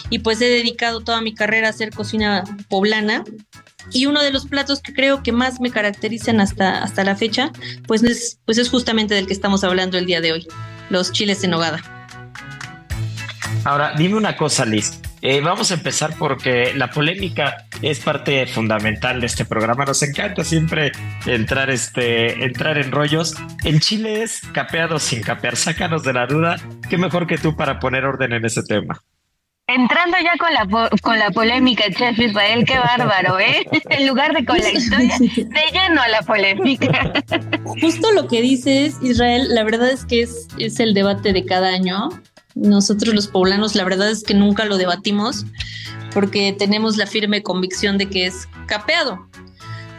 [0.10, 3.24] y pues he dedicado toda mi carrera a hacer cocina poblana
[3.92, 7.52] y uno de los platos que creo que más me caracterizan hasta, hasta la fecha
[7.88, 10.48] pues es, pues es justamente del que estamos hablando el día de hoy,
[10.90, 11.82] los chiles en nogada.
[13.64, 15.00] Ahora, dime una cosa, Liz.
[15.24, 19.86] Eh, vamos a empezar porque la polémica es parte fundamental de este programa.
[19.86, 20.92] Nos encanta siempre
[21.28, 23.36] entrar, este, entrar en rollos.
[23.64, 25.56] En Chile es capeado sin capear.
[25.56, 26.58] Sácanos de la duda.
[26.90, 29.00] ¿Qué mejor que tú para poner orden en ese tema?
[29.68, 33.66] Entrando ya con la, con la polémica, Chef Israel, qué bárbaro, ¿eh?
[33.90, 37.14] En lugar de con la historia, de lleno a la polémica.
[37.64, 41.70] Justo lo que dices, Israel, la verdad es que es, es el debate de cada
[41.70, 42.10] año.
[42.56, 45.46] Nosotros los poblanos, la verdad es que nunca lo debatimos
[46.14, 49.28] porque tenemos la firme convicción de que es capeado.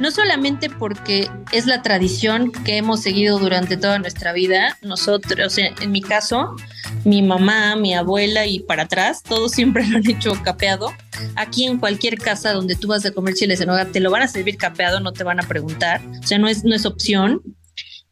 [0.00, 5.92] No solamente porque es la tradición que hemos seguido durante toda nuestra vida, nosotros, en
[5.92, 6.56] mi caso,
[7.04, 10.92] mi mamá, mi abuela y para atrás, todos siempre lo han hecho capeado.
[11.36, 14.22] Aquí en cualquier casa donde tú vas a comer chiles en hogar, te lo van
[14.22, 16.00] a servir capeado, no te van a preguntar.
[16.22, 17.40] O sea, no es, no es opción.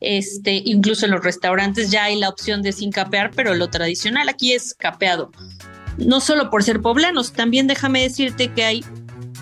[0.01, 4.29] Este, incluso en los restaurantes ya hay la opción de sin capear, pero lo tradicional
[4.29, 5.31] aquí es capeado.
[5.99, 8.85] No solo por ser poblanos, también déjame decirte que hay,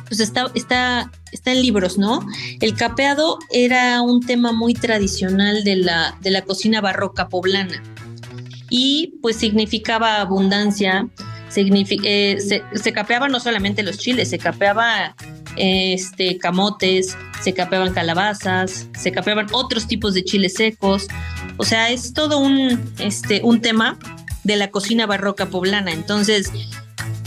[0.08, 2.26] pues está, está, está en libros, ¿no?
[2.60, 7.80] El capeado era un tema muy tradicional de la, de la cocina barroca poblana
[8.70, 11.08] y pues significaba abundancia,
[11.56, 15.14] eh, se, se, capeaba no solamente los chiles, se capeaba
[15.58, 21.08] este, camotes, se capeaban calabazas, se capeaban otros tipos de chiles secos.
[21.56, 23.98] O sea, es todo un, este, un tema
[24.44, 25.92] de la cocina barroca poblana.
[25.92, 26.50] Entonces,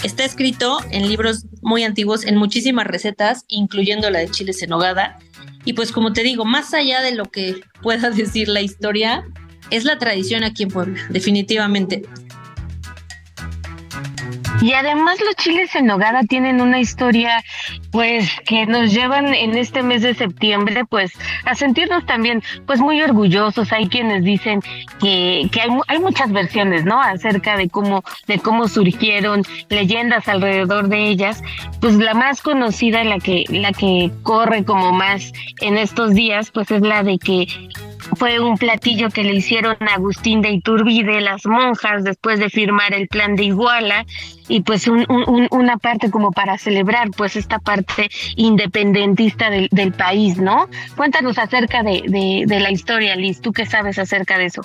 [0.04, 5.20] está escrito en libros muy antiguos, en muchísimas recetas, incluyendo la de chiles en hogada.
[5.66, 9.24] Y pues como te digo, más allá de lo que pueda decir la historia,
[9.70, 12.04] es la tradición aquí en Puebla, definitivamente.
[14.62, 17.44] Y además los chiles en nogada tienen una historia
[17.92, 21.12] pues que nos llevan en este mes de septiembre pues
[21.46, 23.72] a sentirnos también pues muy orgullosos.
[23.74, 24.62] Hay quienes dicen
[25.00, 27.02] que, que hay, hay muchas versiones, ¿no?
[27.02, 31.42] Acerca de cómo, de cómo surgieron leyendas alrededor de ellas.
[31.80, 36.70] Pues la más conocida, la que, la que corre como más en estos días, pues
[36.70, 37.48] es la de que
[38.16, 42.94] fue un platillo que le hicieron a Agustín de Iturbide, las monjas, después de firmar
[42.94, 44.06] el plan de Iguala,
[44.48, 50.70] y pues una parte como para celebrar pues esta parte independentista del, país, ¿no?
[50.96, 54.62] Cuéntanos acerca de, de la historia, Liz, ¿tú qué sabes acerca de eso?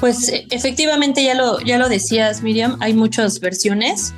[0.00, 4.12] Pues e, efectivamente ya lo, ya lo decías, Miriam, hay muchas versiones.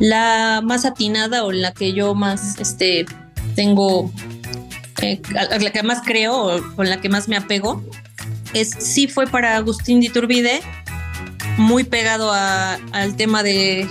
[0.00, 3.06] La más atinada o la que yo más este,
[3.54, 4.10] tengo
[5.36, 7.84] a la que más creo o con la que más me apego,
[8.54, 10.62] es sí fue para Agustín de Iturbide,
[11.58, 13.88] muy pegado al tema de,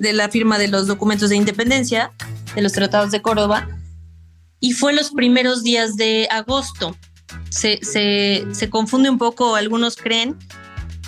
[0.00, 2.12] la firma de los documentos de independencia,
[2.54, 3.68] de los tratados de Córdoba,
[4.60, 6.96] y fue los primeros días de agosto.
[7.50, 10.36] Se, se, confunde un poco, algunos creen,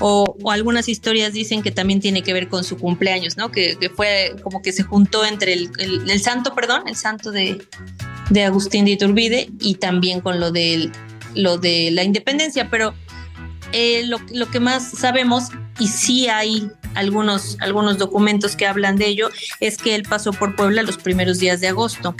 [0.01, 3.51] o, algunas historias dicen que también tiene que ver con su cumpleaños, ¿no?
[3.51, 7.61] Que, fue como que se juntó entre el santo, perdón, el santo de,
[8.31, 10.91] de Agustín de Iturbide y también con lo de,
[11.35, 12.95] lo de la independencia, pero
[13.73, 19.31] eh, lo, que más sabemos, y sí hay algunos, algunos documentos que hablan de ello,
[19.61, 22.15] es que él pasó por Puebla los primeros días de agosto.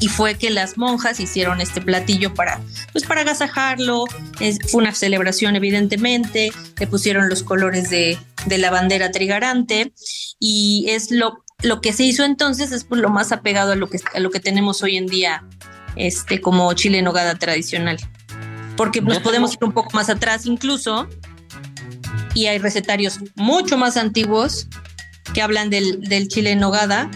[0.00, 2.60] Y fue que las monjas hicieron este platillo para,
[2.92, 4.04] pues para agasajarlo.
[4.70, 6.52] fue una celebración, evidentemente.
[6.78, 9.92] Le pusieron los colores de, de la bandera trigarante.
[10.38, 13.88] Y es lo, lo que se hizo entonces es pues, lo más apegado a lo
[13.88, 15.44] que, a lo que tenemos hoy en día
[15.96, 17.98] este, como chile en nogada tradicional.
[18.76, 21.08] Porque nos podemos ir un poco más atrás incluso
[22.34, 24.68] y hay recetarios mucho más antiguos
[25.34, 27.10] que hablan del, del chile en nogada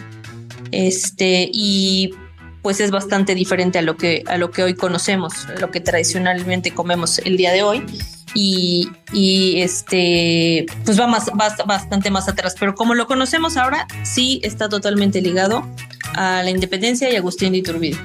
[0.72, 2.12] este, y
[2.62, 6.72] pues es bastante diferente a lo que, a lo que hoy conocemos, lo que tradicionalmente
[6.72, 7.86] comemos el día de hoy
[8.34, 8.90] y,
[9.60, 11.30] este pues va más
[11.66, 12.54] bastante más atrás.
[12.58, 15.66] Pero como lo conocemos ahora sí está totalmente ligado
[16.14, 17.98] a la independencia y Agustín de Iturbide.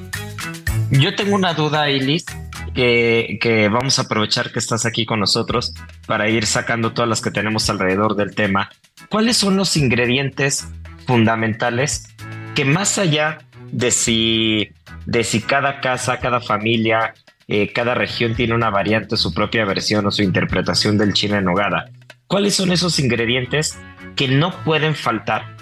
[0.91, 2.25] Yo tengo una duda Ilis
[2.73, 5.73] que, que vamos a aprovechar que estás aquí con nosotros
[6.05, 8.69] para ir sacando todas las que tenemos alrededor del tema,
[9.09, 10.67] ¿cuáles son los ingredientes
[11.07, 12.07] fundamentales
[12.55, 13.39] que más allá
[13.71, 14.69] de si,
[15.05, 17.13] de si cada casa, cada familia,
[17.47, 21.45] eh, cada región tiene una variante, su propia versión o su interpretación del chile en
[21.45, 21.89] nogada,
[22.27, 23.77] ¿cuáles son esos ingredientes
[24.15, 25.57] que no pueden faltar?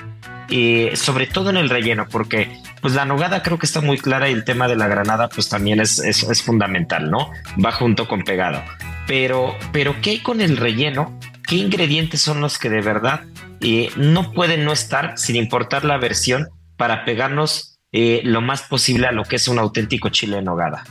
[0.50, 4.30] Eh, sobre todo en el relleno, porque pues la nogada creo que está muy clara
[4.30, 6.02] y el tema de la granada pues también es,
[6.44, 7.32] fundamental, ¿no?
[7.64, 8.62] Va junto con pegado.
[9.08, 11.20] Pero, pero ¿qué hay con el relleno?
[11.48, 13.22] ¿Qué ingredientes son los que de verdad
[13.62, 19.08] eh, no pueden no estar sin importar la versión para pegarnos eh, lo más posible
[19.08, 20.84] a lo que es un auténtico chile en nogada?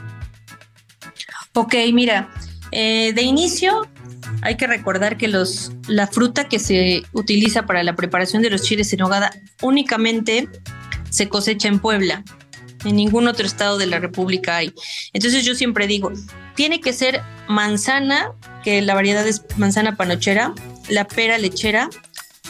[1.56, 2.30] Ok, mira,
[2.72, 3.86] eh, de inicio
[4.42, 8.62] hay que recordar que los, la fruta que se utiliza para la preparación de los
[8.62, 9.30] chiles en nogada
[9.62, 10.48] únicamente
[11.10, 12.24] se cosecha en Puebla.
[12.84, 14.74] En ningún otro estado de la República hay.
[15.12, 16.12] Entonces yo siempre digo,
[16.56, 18.32] tiene que ser manzana,
[18.64, 20.54] que la variedad es manzana panochera,
[20.88, 21.88] la pera lechera,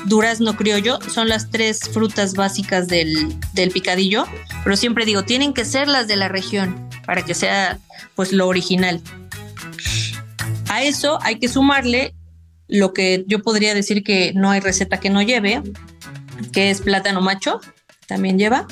[0.07, 4.27] durazno criollo, son las tres frutas básicas del, del picadillo,
[4.65, 7.79] pero siempre digo, tienen que ser las de la región para que sea
[8.15, 9.01] pues lo original.
[10.69, 12.15] A eso hay que sumarle
[12.69, 15.63] lo que yo podría decir que no hay receta que no lleve,
[16.53, 17.61] que es plátano macho,
[18.07, 18.67] también lleva.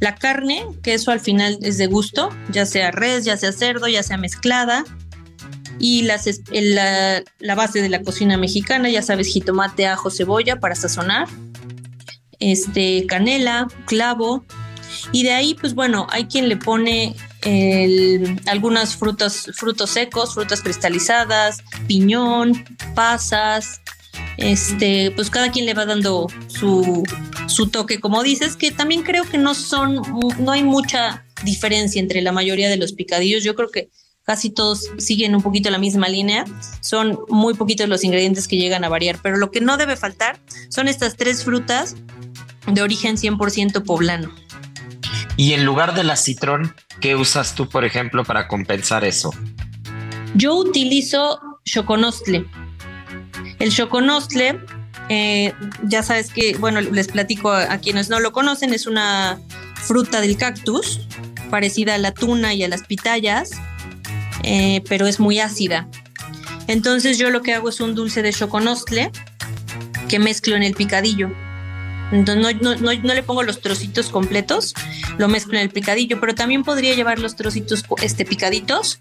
[0.00, 3.86] La carne, que eso al final es de gusto, ya sea res, ya sea cerdo,
[3.88, 4.84] ya sea mezclada.
[5.78, 11.28] Y las, la, base de la cocina mexicana, ya sabes, jitomate, ajo, cebolla para sazonar.
[12.38, 14.44] Este, canela, clavo.
[15.12, 20.62] Y de ahí, pues bueno, hay quien le pone el, algunas frutas, frutos secos, frutas
[20.62, 23.80] cristalizadas, piñón, pasas,
[24.36, 27.04] este, pues cada quien le va dando su,
[27.46, 30.00] su toque, como dices, que también creo que no son,
[30.38, 33.44] no hay mucha diferencia entre la mayoría de los picadillos.
[33.44, 33.90] Yo creo que
[34.24, 36.44] casi todos siguen un poquito la misma línea.
[36.80, 40.40] Son muy poquitos los ingredientes que llegan a variar, pero lo que no debe faltar
[40.68, 41.96] son estas tres frutas
[42.66, 44.34] de origen 100% poblano.
[45.36, 49.32] Y en lugar de la citrón, ¿qué usas tú, por ejemplo, para compensar eso?
[50.34, 52.46] Yo utilizo choconostle.
[53.58, 54.60] El choconostle,
[55.08, 55.52] eh,
[55.84, 59.40] ya sabes que, bueno, les platico a, quienes no lo conocen, es una
[59.74, 61.00] fruta del cactus,
[61.50, 63.50] parecida a la tuna y a las pitayas,
[64.42, 65.88] eh, pero es muy ácida.
[66.66, 69.10] Entonces yo lo que hago es un dulce de choconostle
[70.08, 71.30] que mezclo en el picadillo.
[72.12, 74.74] Entonces no, no, no, le pongo los trocitos completos,
[75.18, 79.00] lo mezclo en el picadillo, pero también podría llevar los trocitos este, picaditos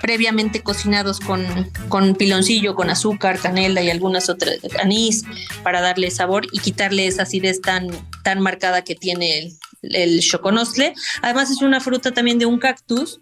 [0.00, 1.44] previamente cocinados con,
[1.88, 5.24] con piloncillo, con azúcar, canela y algunas otras, anís,
[5.62, 7.88] para darle sabor y quitarle esa acidez tan,
[8.22, 10.94] tan marcada que tiene el, el choconostle.
[11.22, 13.20] Además es una fruta también de un cactus,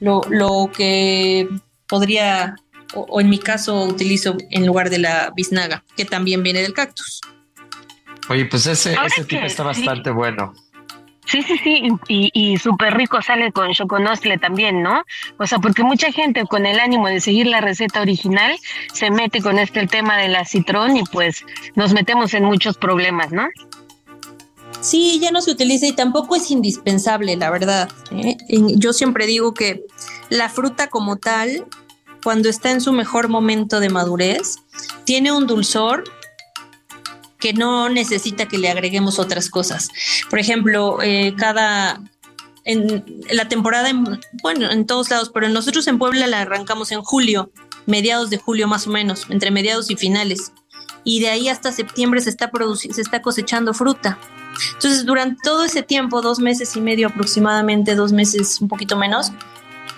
[0.00, 1.48] lo, lo que
[1.86, 2.56] podría,
[2.94, 7.20] o, en mi caso utilizo en lugar de la biznaga, que también viene del cactus.
[8.28, 10.14] Oye, pues ese, ese tipo está bastante sí.
[10.14, 10.54] bueno.
[11.24, 15.02] Sí, sí, sí, y, y súper rico sale con choconostle también, ¿no?
[15.38, 18.56] O sea, porque mucha gente con el ánimo de seguir la receta original
[18.92, 22.76] se mete con este el tema de la citrón y pues nos metemos en muchos
[22.76, 23.48] problemas, ¿no?
[24.82, 27.88] Sí, ya no se utiliza y tampoco es indispensable, la verdad.
[28.10, 28.36] ¿eh?
[28.48, 29.84] Yo siempre digo que
[30.28, 31.66] la fruta como tal,
[32.24, 34.56] cuando está en su mejor momento de madurez,
[35.04, 36.02] tiene un dulzor
[37.42, 39.88] que no necesita que le agreguemos otras cosas.
[40.30, 42.00] Por ejemplo, eh, cada
[42.64, 47.02] en la temporada, en, bueno, en todos lados, pero nosotros en Puebla la arrancamos en
[47.02, 47.50] julio,
[47.86, 50.52] mediados de julio más o menos, entre mediados y finales.
[51.02, 54.20] Y de ahí hasta septiembre se está, se está cosechando fruta.
[54.74, 59.32] Entonces, durante todo ese tiempo, dos meses y medio aproximadamente, dos meses un poquito menos,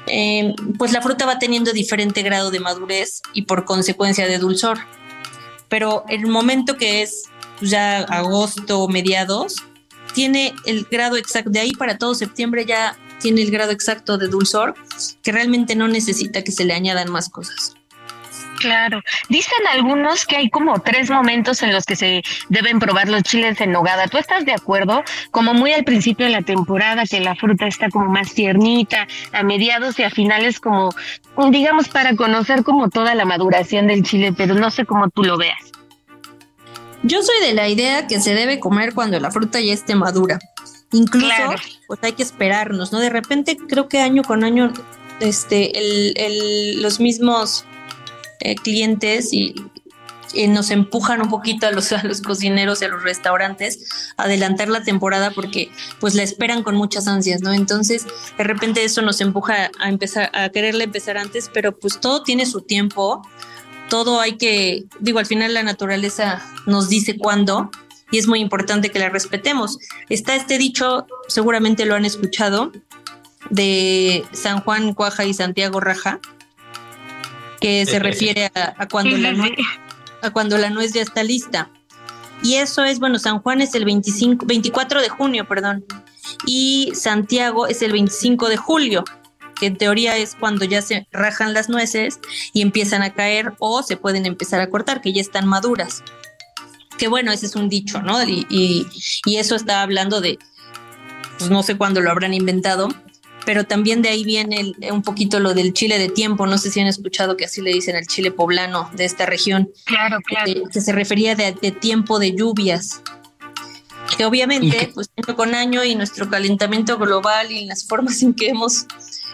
[0.07, 4.79] eh, pues la fruta va teniendo diferente grado de madurez y por consecuencia de dulzor.
[5.69, 7.25] Pero el momento que es
[7.61, 9.57] ya agosto, mediados,
[10.15, 14.29] tiene el grado exacto, de ahí para todo septiembre ya tiene el grado exacto de
[14.29, 14.75] dulzor,
[15.23, 17.75] que realmente no necesita que se le añadan más cosas.
[18.59, 19.03] Claro.
[19.29, 23.61] Dicen algunos que hay como tres momentos en los que se deben probar los chiles
[23.61, 24.07] en nogada.
[24.09, 25.03] ¿Tú estás de acuerdo?
[25.31, 29.43] Como muy al principio de la temporada, que la fruta está como más tiernita, a
[29.43, 30.95] mediados y a finales como,
[31.51, 35.37] digamos, para conocer como toda la maduración del chile, pero no sé cómo tú lo
[35.37, 35.74] veas.
[37.05, 40.39] Yo soy de la idea que se debe comer cuando la fruta ya esté madura.
[40.91, 41.63] Incluso, claro.
[41.87, 42.99] pues hay que esperarnos, ¿no?
[42.99, 44.73] De repente creo que año con año,
[45.21, 47.67] este, el, el, los mismos
[48.41, 49.55] eh, clientes y,
[50.33, 54.23] y, nos empujan un poquito a los, a los cocineros y a los restaurantes a
[54.23, 57.53] adelantar la temporada porque pues la esperan con muchas ansias, ¿no?
[57.53, 58.07] Entonces,
[58.39, 62.47] de repente eso nos empuja a empezar, a quererle empezar antes, pero pues todo tiene
[62.47, 63.21] su tiempo
[63.89, 67.71] todo hay que, digo, al final la naturaleza nos dice cuándo
[68.11, 69.79] y es muy importante que la respetemos.
[70.09, 72.73] Está este dicho, seguramente lo han escuchado,
[73.51, 76.21] de San Juan Cuaja y Santiago Raja,
[77.61, 79.53] que se refiere a, cuando la nuez,
[80.23, 81.71] a cuando la nuez ya está lista.
[82.43, 85.85] Y eso es, bueno, San Juan es el 25, 24 de junio, perdón,
[86.47, 89.05] y Santiago es el 25 de julio
[89.55, 92.21] que en teoría es cuando ya se rajan las nueces
[92.53, 96.03] y empiezan a caer o se pueden empezar a cortar, que ya están maduras.
[96.99, 98.23] Que bueno, ese es un dicho, ¿no?
[98.23, 98.87] Y,
[99.27, 100.39] eso está hablando de,
[101.39, 102.89] pues no sé cuándo lo habrán inventado,
[103.45, 106.47] pero también de ahí viene un poquito lo del chile de tiempo.
[106.47, 109.71] No sé si han escuchado que así le dicen al chile poblano de esta región.
[109.85, 110.53] Claro, claro.
[110.73, 113.03] Que, se refería de, tiempo de lluvias.
[114.17, 118.49] Que obviamente, pues año con año y nuestro calentamiento global y las formas en que
[118.49, 118.87] hemos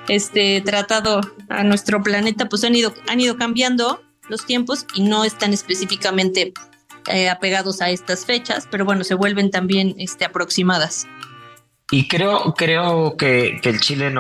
[0.09, 5.25] este, tratado a nuestro planeta, pues han ido, han ido cambiando los tiempos y no
[5.25, 6.53] están específicamente
[7.09, 11.07] eh, apegados a estas fechas, pero bueno, se vuelven también este, aproximadas.
[11.91, 14.19] Y creo, creo que, el chile en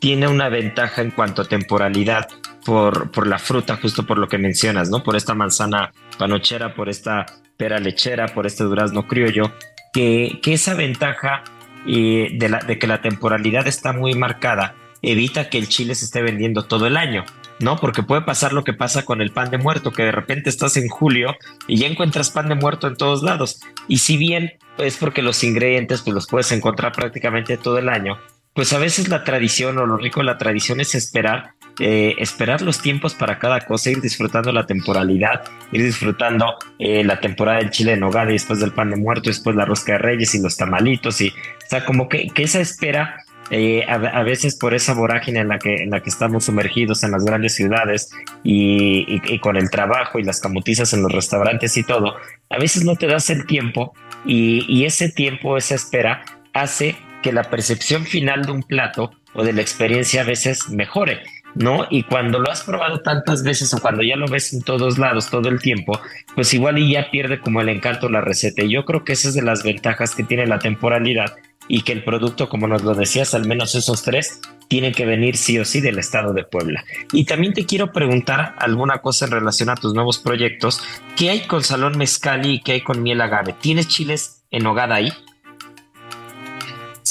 [0.00, 2.28] tiene una ventaja en cuanto a temporalidad
[2.64, 5.02] por, por la fruta, justo por lo que mencionas, ¿no?
[5.02, 9.52] Por esta manzana panochera, por esta pera lechera, por este durazno criollo,
[9.92, 11.42] que, que esa ventaja
[11.86, 16.04] y de, la, de que la temporalidad está muy marcada, evita que el chile se
[16.04, 17.24] esté vendiendo todo el año,
[17.58, 17.76] ¿no?
[17.76, 20.76] Porque puede pasar lo que pasa con el pan de muerto, que de repente estás
[20.76, 23.60] en julio y ya encuentras pan de muerto en todos lados.
[23.88, 28.18] Y si bien es porque los ingredientes pues los puedes encontrar prácticamente todo el año,
[28.54, 32.60] pues a veces la tradición o lo rico de la tradición es esperar eh, esperar
[32.60, 35.42] los tiempos para cada cosa, ir disfrutando la temporalidad,
[35.72, 39.30] ir disfrutando eh, la temporada del chile de nogada y después del pan de muerto,
[39.30, 41.32] después la rosca de reyes y los tamalitos y, o
[41.68, 43.16] sea, como que, esa espera
[43.50, 47.10] eh, a, veces por esa vorágine en la que en la que estamos sumergidos en
[47.10, 48.10] las grandes ciudades
[48.42, 52.16] y, con el trabajo y las camutizas en los restaurantes y todo,
[52.50, 53.94] a veces no te das el tiempo
[54.26, 56.22] y, y ese tiempo, esa espera
[56.52, 61.22] hace que la percepción final de un plato o de la experiencia a veces mejore.
[61.54, 61.86] ¿no?
[61.90, 65.30] Y cuando lo has probado tantas veces o cuando ya lo ves en todos lados
[65.30, 66.00] todo el tiempo,
[66.34, 68.62] pues igual y ya pierde como el encanto la receta.
[68.62, 71.36] Y yo creo que esa es de las ventajas que tiene la temporalidad
[71.68, 75.36] y que el producto, como nos lo decías, al menos esos tres, tienen que venir
[75.36, 76.84] sí o sí del estado de Puebla.
[77.12, 80.82] Y también te quiero preguntar alguna cosa en relación a tus nuevos proyectos.
[81.16, 83.54] ¿Qué hay con Salón Mezcali y qué hay con Miel Agave?
[83.60, 85.12] ¿Tienes chiles en hogada ahí?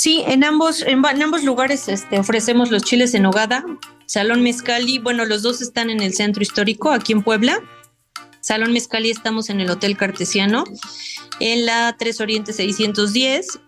[0.02, 3.64] Sí, en ambos, en, ambos lugares este, ofrecemos los chiles en hogada.
[4.08, 7.60] Salón Mezcali, bueno, los dos están en el centro histórico, aquí en Puebla.
[8.40, 10.64] Salón Mezcali estamos en el Hotel Cartesiano,
[11.40, 13.60] en la 3 Oriente 610.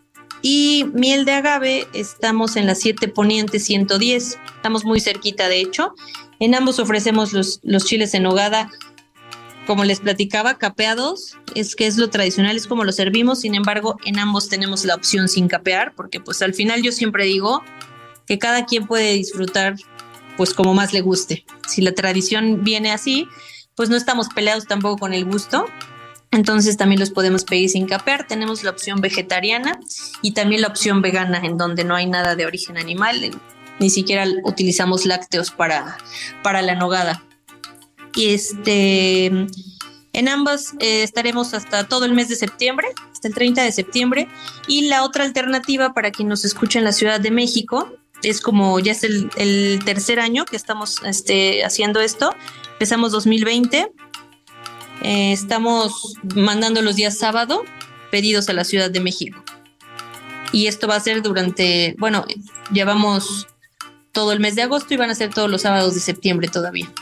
[0.41, 4.39] Y Miel de Agave estamos en la 7 Poniente 110.
[4.55, 5.93] Estamos muy cerquita, de hecho.
[6.39, 8.71] En ambos ofrecemos los, los chiles en hogada
[9.66, 13.97] como les platicaba, capeados, es que es lo tradicional, es como lo servimos, sin embargo,
[14.05, 17.64] en ambos tenemos la opción sin capear, porque pues al final yo siempre digo
[18.26, 19.76] que cada quien puede disfrutar
[20.38, 21.45] pues como más le guste.
[21.68, 23.28] Si la tradición viene así,
[23.76, 25.66] pues no estamos peleados tampoco con el gusto.
[26.32, 28.26] Entonces también los podemos pedir sin capear.
[28.28, 29.80] Tenemos la opción vegetariana
[30.22, 33.39] y también la opción vegana, en donde no hay nada de origen animal,
[33.80, 35.97] ni siquiera utilizamos lácteos para,
[36.41, 37.24] para la nogada.
[38.16, 39.26] Y este,
[40.14, 44.28] en ambas eh, estaremos hasta todo el mes de septiembre, hasta el 30 de septiembre.
[44.68, 47.91] Y la otra alternativa para quien nos escucha en la Ciudad de México
[48.22, 52.34] es como ya es el, tercer año que estamos este, haciendo esto.
[52.74, 53.91] Empezamos 2020.
[55.01, 57.64] Eh, estamos mandando los días sábado
[58.11, 59.43] pedidos a la Ciudad de México.
[60.51, 62.26] Y esto va a ser durante, bueno,
[62.72, 63.47] llevamos
[64.11, 66.93] todo el mes de agosto y van a ser todos los sábados de septiembre todavía.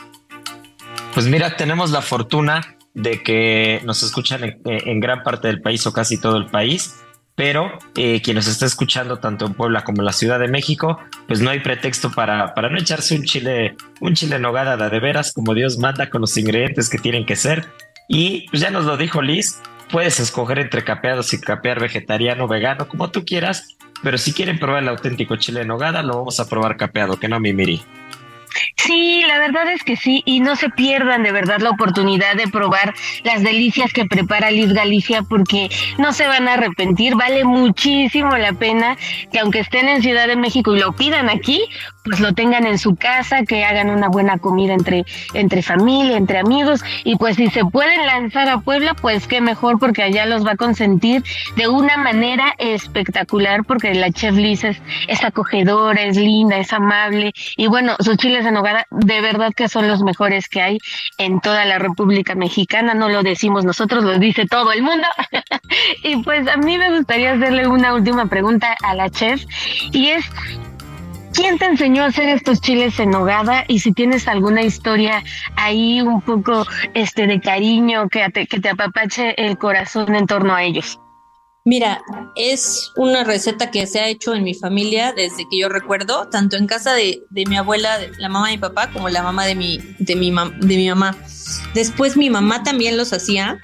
[1.12, 5.92] Pues mira, tenemos la fortuna de que nos escuchan en gran parte del país o
[5.92, 7.02] casi todo el país
[7.34, 10.98] pero eh, quien nos está escuchando tanto en Puebla como en la Ciudad de México,
[11.26, 15.32] pues no hay pretexto para, para no echarse un chile, un chile nogada de veras
[15.32, 17.66] como Dios manda con los ingredientes que tienen que ser.
[18.08, 19.60] Y pues ya nos lo dijo Liz,
[19.90, 24.82] puedes escoger entre capeados y capear vegetariano, vegano, como tú quieras, pero si quieren probar
[24.82, 27.82] el auténtico chile nogada, lo vamos a probar capeado, que no mi miri.
[28.76, 32.48] Sí, la verdad es que sí, y no se pierdan de verdad la oportunidad de
[32.48, 32.94] probar
[33.24, 38.52] las delicias que prepara Liz Galicia porque no se van a arrepentir, vale muchísimo la
[38.52, 38.96] pena
[39.30, 41.62] que aunque estén en Ciudad de México y lo pidan aquí,
[42.04, 46.38] pues lo tengan en su casa, que hagan una buena comida entre, entre familia, entre
[46.38, 50.46] amigos, y pues si se pueden lanzar a Puebla, pues qué mejor, porque allá los
[50.46, 51.22] va a consentir
[51.56, 57.32] de una manera espectacular, porque la chef Liz es, es acogedora, es linda, es amable,
[57.56, 60.78] y bueno, sus chiles en nogada de verdad que son los mejores que hay
[61.18, 65.06] en toda la República Mexicana, no lo decimos nosotros, lo dice todo el mundo.
[66.02, 69.44] y pues a mí me gustaría hacerle una última pregunta a la chef,
[69.92, 70.24] y es,
[71.34, 73.64] ¿Quién te enseñó a hacer estos chiles en nogada?
[73.66, 75.24] Y si tienes alguna historia
[75.56, 80.54] ahí un poco este de cariño que te, que te apapache el corazón en torno
[80.54, 80.98] a ellos.
[81.64, 82.02] Mira,
[82.34, 86.56] es una receta que se ha hecho en mi familia desde que yo recuerdo, tanto
[86.56, 89.54] en casa de, de mi abuela, la mamá de mi papá, como la mamá de
[89.54, 91.16] mi, de, mi de mi mamá.
[91.72, 93.58] Después mi mamá también los hacía.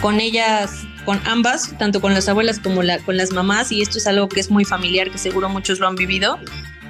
[0.00, 3.98] Con ellas con ambas, tanto con las abuelas como la, con las mamás, y esto
[3.98, 6.38] es algo que es muy familiar, que seguro muchos lo han vivido,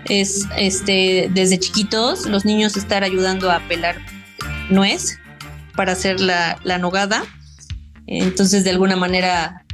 [0.07, 3.97] es este, desde chiquitos los niños estar ayudando a pelar
[4.71, 5.19] nuez
[5.77, 7.25] para hacer la, la nogada.
[8.07, 9.65] Entonces, de alguna manera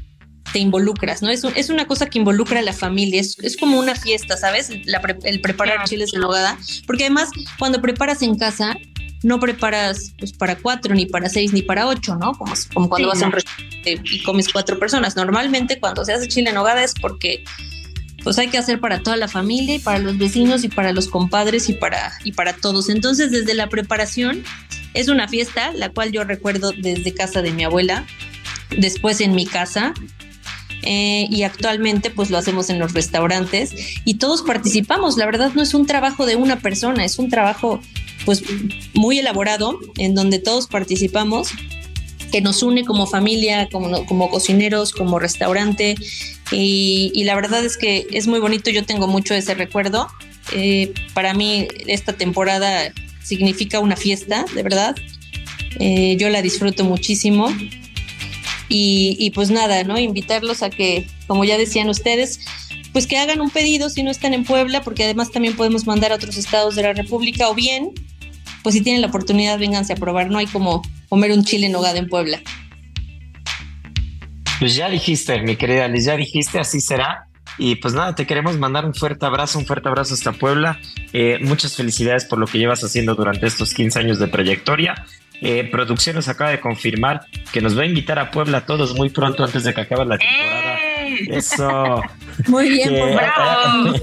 [0.52, 1.30] te involucras, ¿no?
[1.30, 4.70] Es, es una cosa que involucra a la familia, es, es como una fiesta, ¿sabes?
[4.70, 6.56] el preparar chiles en nogada,
[6.86, 8.76] porque además cuando preparas en casa,
[9.22, 12.32] no preparas pues, para cuatro, ni para seis, ni para ocho, ¿no?
[12.32, 15.16] Como, como cuando vas a un restaurante y comes cuatro personas.
[15.16, 17.44] Normalmente cuando se hace chile en nogada es porque
[18.22, 21.06] pues hay que hacer para toda la familia y para los vecinos y para los
[21.06, 22.88] compadres y para, y para todos.
[22.88, 24.42] Entonces desde la preparación
[24.94, 28.04] es una fiesta, la cual yo recuerdo desde casa de mi abuela,
[28.76, 29.94] después en mi casa,
[30.82, 35.16] eh, y actualmente pues lo hacemos en los restaurantes y todos participamos.
[35.16, 37.80] La verdad no es un trabajo de una persona, es un trabajo
[38.26, 38.42] pues
[38.92, 41.48] muy elaborado en donde todos participamos
[42.30, 45.94] que nos une como familia, como, como cocineros, como restaurante.
[46.50, 50.08] Y, la verdad es que es muy bonito, yo tengo mucho ese recuerdo.
[50.52, 54.96] Eh, para mí esta temporada significa una fiesta, de verdad.
[55.78, 57.48] Eh, yo la disfruto muchísimo.
[58.68, 59.96] Y, y, pues nada, ¿no?
[59.96, 62.40] Invitarlos a que, como ya decían ustedes,
[62.92, 66.10] pues que hagan un pedido si no están en Puebla, porque además también podemos mandar
[66.10, 67.92] a otros estados de la República, o bien
[68.66, 70.28] pues si tienen la oportunidad, vénganse a probar.
[70.28, 72.40] No hay como comer un chile en nogada en Puebla.
[74.58, 77.28] Pues ya dijiste, mi querida Liz, ya dijiste, así será.
[77.58, 80.80] Y pues nada, te queremos mandar un fuerte abrazo, un fuerte abrazo hasta Puebla.
[81.12, 85.06] Eh, muchas felicidades por lo que llevas haciendo durante estos 15 años de trayectoria.
[85.40, 87.20] Eh, producción nos acaba de confirmar
[87.52, 90.06] que nos va a invitar a Puebla a todos muy pronto antes de que acabe
[90.06, 90.78] la temporada.
[91.28, 92.02] Eso.
[92.48, 93.94] Muy bien, pues, bravo.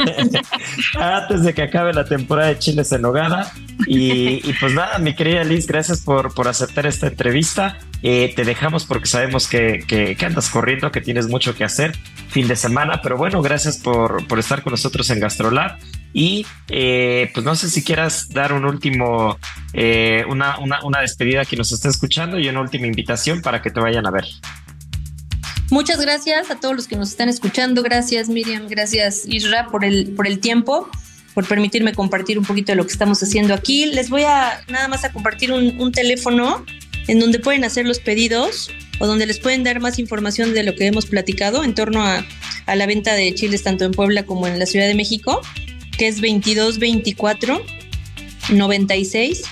[1.00, 3.52] antes de que acabe la temporada de Chiles en Nogada.
[3.88, 7.78] Y, pues nada, mi querida Liz, gracias por, por aceptar esta entrevista.
[8.02, 11.96] Eh, te dejamos porque sabemos que, que, andas corriendo, que tienes mucho que hacer
[12.30, 15.78] fin de semana, pero bueno, gracias por, por estar con nosotros en Gastrolab.
[16.14, 19.38] Y eh, pues no sé si quieras dar un último,
[19.74, 23.62] eh, una, una, una despedida a quien nos está escuchando y una última invitación para
[23.62, 24.26] que te vayan a ver.
[25.70, 27.82] Muchas gracias a todos los que nos están escuchando.
[27.82, 30.90] Gracias Miriam, gracias Isra por el, por el tiempo,
[31.34, 33.86] por permitirme compartir un poquito de lo que estamos haciendo aquí.
[33.88, 36.64] Les voy a nada más a compartir un, teléfono
[37.08, 40.76] en donde pueden hacer los pedidos o donde les pueden dar más información de lo
[40.76, 42.26] que hemos platicado en torno a,
[42.66, 45.42] a la venta de chiles tanto en Puebla como en la Ciudad de México,
[45.98, 47.62] que es 2224
[48.50, 49.44] 96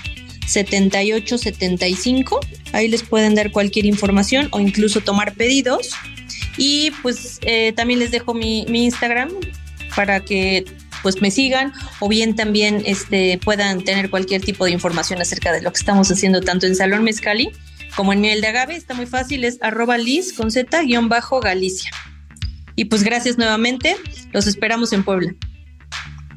[0.46, 2.40] 7875.
[2.72, 5.90] Ahí les pueden dar cualquier información o incluso tomar pedidos.
[6.56, 9.30] Y pues eh, también les dejo mi, Instagram
[9.94, 10.64] para que
[11.02, 15.60] pues me sigan o bien también este, puedan tener cualquier tipo de información acerca de
[15.60, 17.50] lo que estamos haciendo tanto en Salón Mezcali
[17.96, 18.76] como en Miel de Agave.
[18.76, 21.90] Está muy fácil, es arroba Liz con Z guion bajo Galicia.
[22.76, 23.96] Y pues gracias nuevamente,
[24.32, 25.34] los esperamos en Puebla.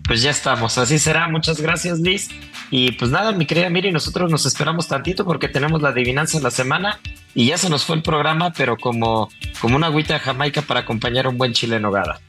[0.07, 1.27] Pues ya estamos, así será.
[1.27, 2.29] Muchas gracias Liz.
[2.71, 6.43] Y pues nada, mi querida Miri, nosotros nos esperamos tantito porque tenemos la adivinanza de
[6.43, 6.99] la semana
[7.33, 9.29] y ya se nos fue el programa, pero como,
[9.61, 12.19] como una agüita de Jamaica para acompañar un buen chile en nogada.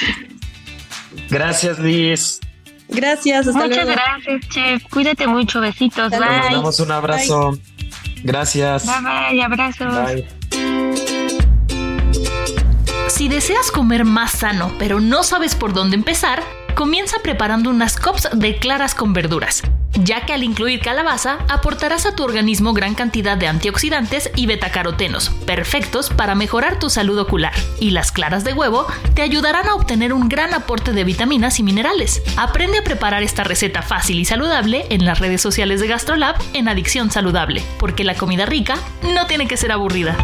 [1.30, 2.40] gracias, Liz.
[2.88, 4.82] Gracias, hasta Muchas gracias, chef.
[4.88, 6.10] Cuídate mucho, besitos.
[6.10, 6.20] Bye.
[6.20, 7.58] Nos damos un abrazo.
[8.22, 8.86] Gracias.
[8.86, 9.94] Bye, bye, abrazos.
[9.94, 11.11] Bye.
[13.14, 16.42] Si deseas comer más sano, pero no sabes por dónde empezar,
[16.74, 22.16] comienza preparando unas cups de claras con verduras, ya que al incluir calabaza aportarás a
[22.16, 27.52] tu organismo gran cantidad de antioxidantes y betacarotenos, perfectos para mejorar tu salud ocular.
[27.78, 31.62] Y las claras de huevo te ayudarán a obtener un gran aporte de vitaminas y
[31.62, 32.22] minerales.
[32.38, 36.66] Aprende a preparar esta receta fácil y saludable en las redes sociales de GastroLab en
[36.66, 38.78] Adicción Saludable, porque la comida rica
[39.14, 40.16] no tiene que ser aburrida.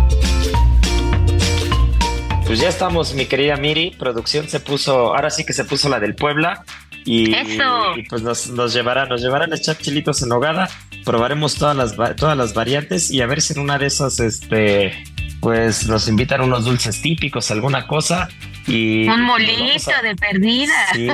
[2.49, 3.91] Pues ya estamos, mi querida Miri.
[3.99, 6.65] Producción se puso, ahora sí que se puso la del Puebla.
[7.05, 7.97] Y, Eso.
[7.97, 10.69] y pues nos, nos llevará, nos llevarán a echar chilitos en hogada.
[11.05, 14.93] Probaremos todas las, todas las variantes y a ver si en una de esas, este,
[15.41, 18.29] pues nos invitan unos dulces típicos, alguna cosa.
[18.67, 20.75] Y Un molito a- de perdida.
[20.95, 21.07] Sí,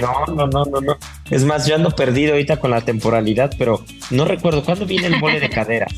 [0.00, 0.98] no, no, no, no, no.
[1.30, 5.18] Es más, yo ando perdido ahorita con la temporalidad, pero no recuerdo cuándo viene el
[5.20, 5.92] mole de caderas.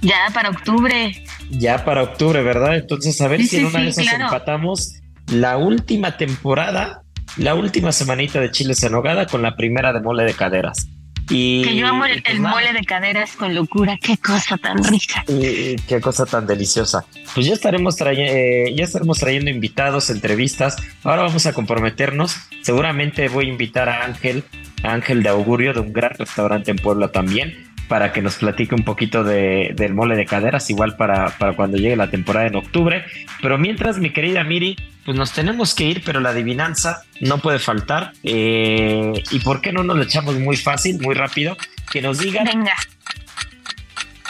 [0.00, 1.24] Ya para octubre.
[1.50, 2.76] Ya para octubre, ¿verdad?
[2.76, 4.24] Entonces, a ver Sí, si en sí, una de sí, esas claro.
[4.26, 4.94] empatamos
[5.32, 7.02] la última temporada,
[7.36, 10.88] la última semanita de chiles en nogada con la primera de mole de caderas.
[11.30, 13.98] Y, Que yo amo el, pues mole de caderas con locura.
[14.02, 15.24] Qué cosa tan rica.
[15.28, 17.04] Y- qué cosa tan deliciosa.
[17.34, 20.76] Pues ya estaremos trayendo, ya estaremos trayendo invitados, entrevistas.
[21.04, 22.34] Ahora vamos a comprometernos.
[22.62, 24.42] Seguramente voy a invitar a Ángel,
[24.82, 28.74] a Ángel de Augurio, de un gran restaurante en Puebla también, para que nos platique
[28.74, 32.56] un poquito de, del mole de caderas, igual para, para cuando llegue la temporada en
[32.56, 33.04] octubre.
[33.42, 37.58] Pero mientras, mi querida Miri, pues nos tenemos que ir, pero la adivinanza no puede
[37.58, 38.12] faltar.
[38.22, 41.56] Eh, ¿Y por qué no nos lo echamos muy fácil, muy rápido?
[41.90, 42.74] Que nos digan Venga.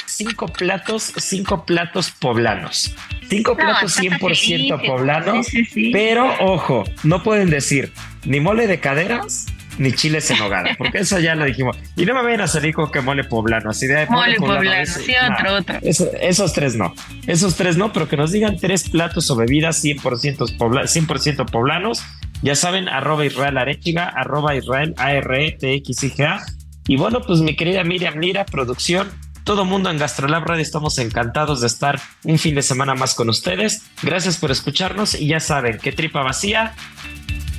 [0.07, 2.95] cinco platos, cinco platos poblanos.
[3.29, 4.83] Cinco No, platos está 100% facilísimo.
[4.83, 5.91] poblanos, Sí, sí, sí.
[5.93, 7.93] pero ojo, no pueden decir
[8.25, 9.47] ni mole de caderas
[9.79, 11.77] ni chiles en nogada, porque eso ya lo dijimos.
[11.97, 15.03] Y no me vayan a salir con que mole poblano, así de Mole poblano, ese-
[15.05, 15.79] sí, nah, otro, otro.
[15.83, 16.95] eso- esos tres no,
[17.27, 22.03] esos tres no, pero que nos digan tres platos o bebidas 100%, pobla, 100% poblanos.
[22.43, 26.45] Ya saben, arroba Israel Arechiga, arroba Israel E A-R-E-T-X-I-G-A.
[26.87, 29.09] Y bueno, pues mi querida Miriam Lira, producción,
[29.45, 33.29] todo mundo en Gastrolab Radio estamos encantados de estar un fin de semana más con
[33.29, 33.83] ustedes.
[34.03, 36.75] Gracias por escucharnos y ya saben que tripa vacía,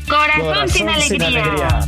[0.10, 1.88] Corazón, sin alegría.